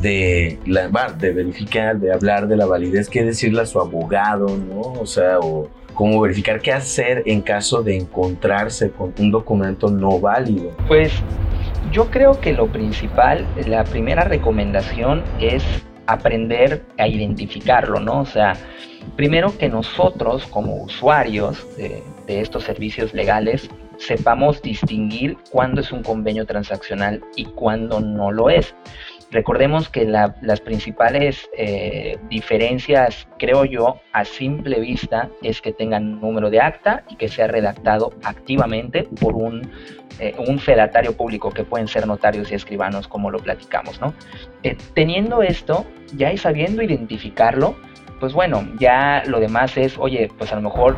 de, 0.00 0.58
de 0.64 1.32
verificar, 1.32 1.98
de 1.98 2.12
hablar 2.12 2.48
de 2.48 2.56
la 2.56 2.66
validez, 2.66 3.08
qué 3.08 3.22
decirle 3.22 3.62
a 3.62 3.66
su 3.66 3.80
abogado, 3.80 4.56
¿no? 4.56 4.80
O 5.00 5.06
sea, 5.06 5.38
o 5.40 5.68
cómo 5.94 6.20
verificar 6.20 6.60
qué 6.60 6.72
hacer 6.72 7.22
en 7.26 7.42
caso 7.42 7.82
de 7.82 7.96
encontrarse 7.96 8.90
con 8.90 9.12
un 9.18 9.30
documento 9.30 9.90
no 9.90 10.18
válido. 10.18 10.70
Pues 10.88 11.12
yo 11.92 12.10
creo 12.10 12.40
que 12.40 12.52
lo 12.52 12.68
principal, 12.68 13.46
la 13.66 13.84
primera 13.84 14.24
recomendación 14.24 15.22
es 15.40 15.62
aprender 16.06 16.82
a 16.98 17.06
identificarlo, 17.06 18.00
¿no? 18.00 18.20
O 18.20 18.26
sea, 18.26 18.54
primero 19.16 19.56
que 19.58 19.68
nosotros 19.68 20.46
como 20.46 20.82
usuarios 20.82 21.66
de 21.76 22.40
estos 22.40 22.64
servicios 22.64 23.12
legales 23.12 23.68
sepamos 23.98 24.62
distinguir 24.62 25.36
cuándo 25.50 25.82
es 25.82 25.92
un 25.92 26.02
convenio 26.02 26.46
transaccional 26.46 27.22
y 27.36 27.44
cuándo 27.44 28.00
no 28.00 28.32
lo 28.32 28.50
es. 28.50 28.74
Recordemos 29.30 29.88
que 29.88 30.04
las 30.06 30.60
principales 30.60 31.48
eh, 31.56 32.18
diferencias, 32.28 33.28
creo 33.38 33.64
yo, 33.64 34.00
a 34.12 34.24
simple 34.24 34.80
vista, 34.80 35.30
es 35.42 35.60
que 35.60 35.72
tengan 35.72 36.20
número 36.20 36.50
de 36.50 36.60
acta 36.60 37.04
y 37.08 37.14
que 37.14 37.28
sea 37.28 37.46
redactado 37.46 38.12
activamente 38.24 39.04
por 39.20 39.36
un, 39.36 39.70
eh, 40.18 40.34
un 40.36 40.58
fedatario 40.58 41.16
público, 41.16 41.50
que 41.50 41.62
pueden 41.62 41.86
ser 41.86 42.08
notarios 42.08 42.50
y 42.50 42.56
escribanos, 42.56 43.06
como 43.06 43.30
lo 43.30 43.38
platicamos, 43.38 44.00
¿no? 44.00 44.14
Eh, 44.64 44.76
teniendo 44.94 45.42
esto, 45.42 45.86
ya 46.16 46.32
y 46.32 46.36
sabiendo 46.36 46.82
identificarlo, 46.82 47.76
pues 48.18 48.32
bueno, 48.32 48.68
ya 48.80 49.22
lo 49.26 49.38
demás 49.38 49.76
es, 49.76 49.96
oye, 49.96 50.28
pues 50.38 50.52
a 50.52 50.56
lo 50.56 50.62
mejor 50.62 50.96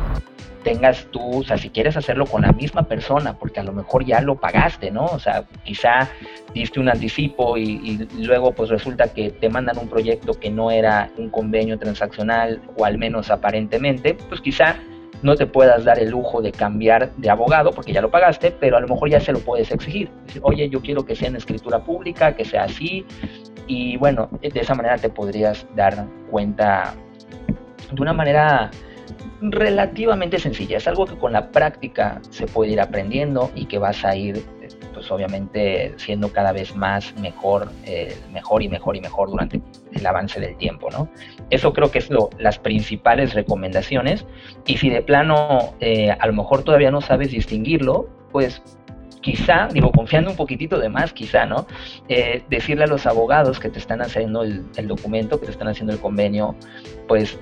tengas 0.63 1.05
tú, 1.11 1.39
o 1.39 1.43
sea, 1.43 1.57
si 1.57 1.69
quieres 1.69 1.95
hacerlo 1.97 2.25
con 2.25 2.41
la 2.41 2.51
misma 2.51 2.83
persona, 2.83 3.37
porque 3.37 3.59
a 3.59 3.63
lo 3.63 3.73
mejor 3.73 4.05
ya 4.05 4.21
lo 4.21 4.35
pagaste, 4.35 4.91
¿no? 4.91 5.05
O 5.05 5.19
sea, 5.19 5.43
quizá 5.63 6.09
diste 6.53 6.79
un 6.79 6.89
anticipo 6.89 7.57
y, 7.57 8.07
luego 8.17 8.51
pues 8.53 8.69
resulta 8.69 9.13
que 9.13 9.31
te 9.31 9.49
mandan 9.49 9.77
un 9.77 9.87
proyecto 9.87 10.33
que 10.33 10.49
no 10.49 10.71
era 10.71 11.09
un 11.17 11.29
convenio 11.29 11.77
transaccional 11.77 12.61
o 12.77 12.85
al 12.85 12.97
menos 12.97 13.29
aparentemente, 13.29 14.15
pues 14.29 14.41
quizá 14.41 14.77
no 15.21 15.35
te 15.35 15.45
puedas 15.45 15.85
dar 15.85 15.99
el 15.99 16.09
lujo 16.09 16.41
de 16.41 16.51
cambiar 16.51 17.13
de 17.15 17.29
abogado 17.29 17.71
porque 17.71 17.93
ya 17.93 18.01
lo 18.01 18.11
pagaste, 18.11 18.51
pero 18.51 18.77
a 18.77 18.81
lo 18.81 18.87
mejor 18.87 19.09
ya 19.09 19.19
se 19.19 19.31
lo 19.31 19.39
puedes 19.39 19.71
exigir. 19.71 20.09
Oye, 20.41 20.69
yo 20.69 20.81
quiero 20.81 21.05
que 21.05 21.15
sea 21.15 21.29
en 21.29 21.37
escritura 21.37 21.83
pública, 21.83 22.35
que 22.35 22.43
sea 22.43 22.63
así, 22.63 23.05
y 23.67 23.95
bueno, 23.97 24.29
de 24.41 24.59
esa 24.59 24.75
manera 24.75 24.97
te 24.97 25.09
podrías 25.09 25.65
dar 25.75 26.05
cuenta 26.29 26.93
de 27.91 28.01
una 28.01 28.13
manera 28.13 28.71
relativamente 29.51 30.39
sencilla. 30.39 30.77
Es 30.77 30.87
algo 30.87 31.05
que 31.05 31.15
con 31.17 31.33
la 31.33 31.51
práctica 31.51 32.21
se 32.29 32.45
puede 32.45 32.71
ir 32.71 32.81
aprendiendo 32.81 33.51
y 33.55 33.65
que 33.65 33.77
vas 33.77 34.05
a 34.05 34.15
ir, 34.15 34.43
pues 34.93 35.11
obviamente, 35.11 35.93
siendo 35.97 36.31
cada 36.31 36.51
vez 36.53 36.75
más 36.75 37.13
mejor, 37.19 37.69
eh, 37.85 38.15
mejor 38.31 38.63
y 38.63 38.69
mejor 38.69 38.95
y 38.95 39.01
mejor 39.01 39.29
durante 39.29 39.61
el 39.91 40.05
avance 40.05 40.39
del 40.39 40.55
tiempo, 40.57 40.89
¿no? 40.91 41.09
Eso 41.49 41.73
creo 41.73 41.91
que 41.91 41.99
es 41.99 42.09
lo, 42.09 42.29
las 42.39 42.57
principales 42.57 43.33
recomendaciones. 43.33 44.25
Y 44.65 44.77
si 44.77 44.89
de 44.89 45.01
plano 45.01 45.75
eh, 45.79 46.11
a 46.11 46.27
lo 46.27 46.33
mejor 46.33 46.63
todavía 46.63 46.91
no 46.91 47.01
sabes 47.01 47.31
distinguirlo, 47.31 48.07
pues 48.31 48.61
quizá, 49.21 49.67
digo, 49.71 49.91
confiando 49.91 50.31
un 50.31 50.37
poquitito 50.37 50.79
de 50.79 50.89
más, 50.89 51.13
quizá, 51.13 51.45
¿no? 51.45 51.65
Eh, 52.07 52.43
decirle 52.49 52.85
a 52.85 52.87
los 52.87 53.05
abogados 53.05 53.59
que 53.59 53.69
te 53.69 53.79
están 53.79 54.01
haciendo 54.01 54.43
el, 54.43 54.65
el, 54.75 54.87
documento, 54.87 55.39
que 55.39 55.45
te 55.45 55.51
están 55.51 55.69
haciendo 55.69 55.93
el 55.93 55.99
convenio, 55.99 56.55
pues 57.07 57.39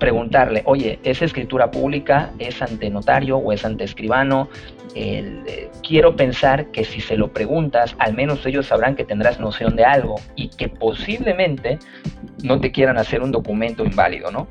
preguntarle, 0.00 0.62
oye, 0.64 0.98
¿es 1.04 1.22
escritura 1.22 1.70
pública? 1.70 2.32
¿Es 2.40 2.60
ante 2.60 2.90
notario 2.90 3.36
o 3.36 3.52
es 3.52 3.64
ante 3.64 3.84
escribano? 3.84 4.48
Eh, 4.96 5.70
quiero 5.86 6.16
pensar 6.16 6.72
que 6.72 6.82
si 6.82 7.00
se 7.00 7.16
lo 7.16 7.32
preguntas, 7.32 7.94
al 7.98 8.14
menos 8.14 8.44
ellos 8.44 8.66
sabrán 8.66 8.96
que 8.96 9.04
tendrás 9.04 9.38
noción 9.38 9.76
de 9.76 9.84
algo 9.84 10.16
y 10.34 10.48
que 10.48 10.68
posiblemente 10.68 11.78
no 12.42 12.60
te 12.60 12.72
quieran 12.72 12.98
hacer 12.98 13.22
un 13.22 13.30
documento 13.30 13.84
inválido, 13.84 14.32
¿no? 14.32 14.48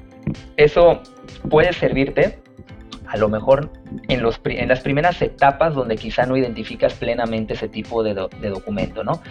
Eso 0.55 1.01
puede 1.49 1.73
servirte 1.73 2.39
a 3.09 3.17
lo 3.17 3.27
mejor 3.27 3.71
en, 4.07 4.21
los, 4.21 4.39
en 4.45 4.69
las 4.69 4.81
primeras 4.81 5.19
etapas 5.21 5.73
donde 5.73 5.95
quizá 5.95 6.27
no 6.27 6.37
identificas 6.37 6.93
plenamente 6.93 7.55
ese 7.55 7.67
tipo 7.67 8.03
de, 8.03 8.13
documento, 8.13 9.03
¿no? 9.03 9.21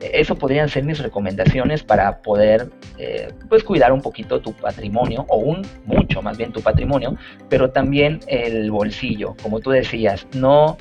Eso 0.00 0.34
podrían 0.34 0.68
ser 0.68 0.84
mis 0.84 0.98
recomendaciones 0.98 1.84
para 1.84 2.18
poder, 2.18 2.68
eh, 2.98 3.32
pues, 3.48 3.62
cuidar 3.62 3.92
un 3.92 4.02
poquito 4.02 4.40
tu 4.40 4.52
patrimonio, 4.54 5.24
o 5.28 5.38
un 5.38 5.62
mucho 5.86 6.20
más 6.20 6.36
bien 6.36 6.52
tu 6.52 6.60
patrimonio, 6.62 7.16
pero 7.48 7.70
también 7.70 8.18
el 8.26 8.72
bolsillo, 8.72 9.36
como 9.40 9.60
tú 9.60 9.70
decías, 9.70 10.26
no 10.34 10.76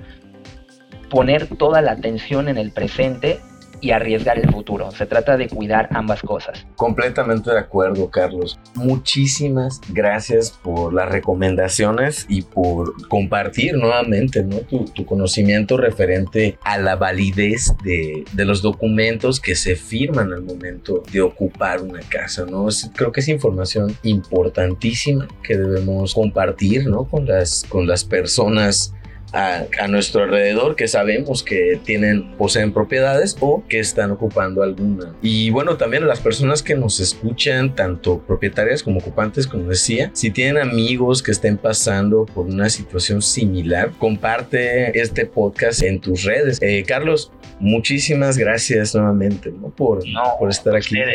poner 1.11 1.47
toda 1.57 1.81
la 1.81 1.91
atención 1.91 2.49
en 2.49 2.57
el 2.57 2.71
presente 2.71 3.39
y 3.81 3.91
arriesgar 3.91 4.37
el 4.39 4.49
futuro. 4.51 4.91
Se 4.91 5.05
trata 5.05 5.37
de 5.37 5.47
cuidar 5.47 5.89
ambas 5.91 6.21
cosas. 6.21 6.65
Completamente 6.75 7.51
de 7.51 7.59
acuerdo, 7.59 8.09
Carlos. 8.09 8.59
Muchísimas 8.75 9.81
gracias 9.89 10.51
por 10.51 10.93
las 10.93 11.09
recomendaciones 11.09 12.25
y 12.29 12.41
por 12.41 13.07
compartir 13.07 13.75
nuevamente 13.75 14.43
¿no? 14.43 14.57
tu, 14.57 15.05
conocimiento 15.05 15.77
referente 15.77 16.57
a 16.63 16.77
la 16.77 16.95
validez 16.95 17.73
de, 17.83 18.25
de, 18.33 18.45
los 18.45 18.61
documentos 18.61 19.39
que 19.39 19.55
se 19.55 19.75
firman 19.75 20.33
al 20.33 20.43
momento 20.43 21.03
de 21.11 21.21
ocupar 21.21 21.81
una 21.81 22.01
casa. 22.01 22.45
¿no? 22.45 22.67
creo 22.95 23.11
que 23.11 23.21
es 23.21 23.27
información 23.27 23.95
importantísima 24.03 25.27
que 25.43 25.57
debemos 25.57 26.13
compartir 26.13 26.87
¿no? 26.87 27.05
con, 27.05 27.25
las, 27.25 27.65
con 27.69 27.87
las 27.87 28.03
personas 28.03 28.93
a, 29.37 29.87
nuestro 29.87 30.23
alrededor 30.23 30.75
que 30.75 30.87
sabemos 30.87 31.43
que 31.43 31.79
tienen, 31.83 32.35
poseen 32.37 32.73
propiedades 32.73 33.37
o 33.39 33.63
que 33.69 33.79
están 33.79 34.11
ocupando 34.11 34.63
alguna. 34.63 35.13
Y 35.21 35.51
bueno, 35.51 35.77
también 35.77 36.03
a 36.03 36.07
las 36.07 36.19
personas 36.19 36.63
que 36.63 36.75
nos 36.75 36.99
escuchan, 36.99 37.75
tanto 37.75 38.19
propietarias 38.19 38.81
como 38.81 38.99
ocupantes, 38.99 39.45
como 39.45 39.69
decía, 39.69 40.09
si 40.13 40.31
tienen 40.31 40.57
amigos 40.57 41.21
que 41.21 41.31
estén 41.31 41.57
pasando 41.57 42.25
por 42.25 42.47
una 42.47 42.69
situación 42.69 43.21
similar, 43.21 43.91
comparte 43.99 44.99
este 44.99 45.25
podcast 45.25 45.83
en 45.83 46.01
tus 46.01 46.23
redes. 46.23 46.57
Eh, 46.61 46.83
Carlos, 46.87 47.31
muchísimas 47.59 48.37
gracias 48.37 48.95
nuevamente 48.95 49.51
¿no? 49.51 49.69
por, 49.69 50.03
por 50.39 50.49
estar 50.49 50.75
aquí. 50.75 50.97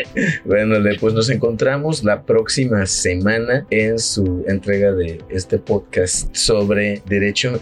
Bueno, 0.45 0.75
pues 0.99 1.13
nos 1.13 1.29
encontramos 1.29 2.03
la 2.03 2.23
próxima 2.23 2.85
semana 2.85 3.65
en 3.69 3.99
su 3.99 4.43
entrega 4.47 4.91
de 4.91 5.19
este 5.29 5.57
podcast 5.57 6.33
sobre 6.35 7.01
derecho 7.05 7.59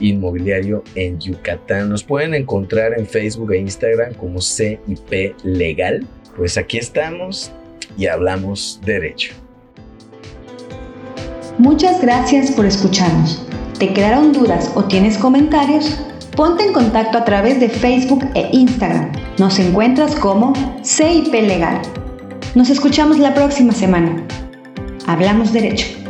en 0.95 1.19
Yucatán. 1.19 1.89
Nos 1.89 2.03
pueden 2.03 2.33
encontrar 2.33 2.97
en 2.97 3.07
Facebook 3.07 3.51
e 3.51 3.59
Instagram 3.59 4.13
como 4.15 4.41
CIP 4.41 5.35
Legal. 5.43 6.05
Pues 6.35 6.57
aquí 6.57 6.77
estamos 6.77 7.51
y 7.97 8.07
hablamos 8.07 8.79
derecho. 8.85 9.33
Muchas 11.57 12.01
gracias 12.01 12.51
por 12.51 12.65
escucharnos. 12.65 13.45
¿Te 13.77 13.93
quedaron 13.93 14.33
dudas 14.33 14.71
o 14.75 14.85
tienes 14.85 15.17
comentarios? 15.17 15.99
Ponte 16.35 16.63
en 16.63 16.73
contacto 16.73 17.17
a 17.17 17.25
través 17.25 17.59
de 17.59 17.67
Facebook 17.67 18.25
e 18.35 18.49
Instagram. 18.51 19.11
Nos 19.37 19.59
encuentras 19.59 20.15
como 20.15 20.53
CIP 20.83 21.33
Legal. 21.33 21.81
Nos 22.55 22.69
escuchamos 22.69 23.19
la 23.19 23.33
próxima 23.33 23.73
semana. 23.73 24.25
Hablamos 25.07 25.51
derecho. 25.51 26.00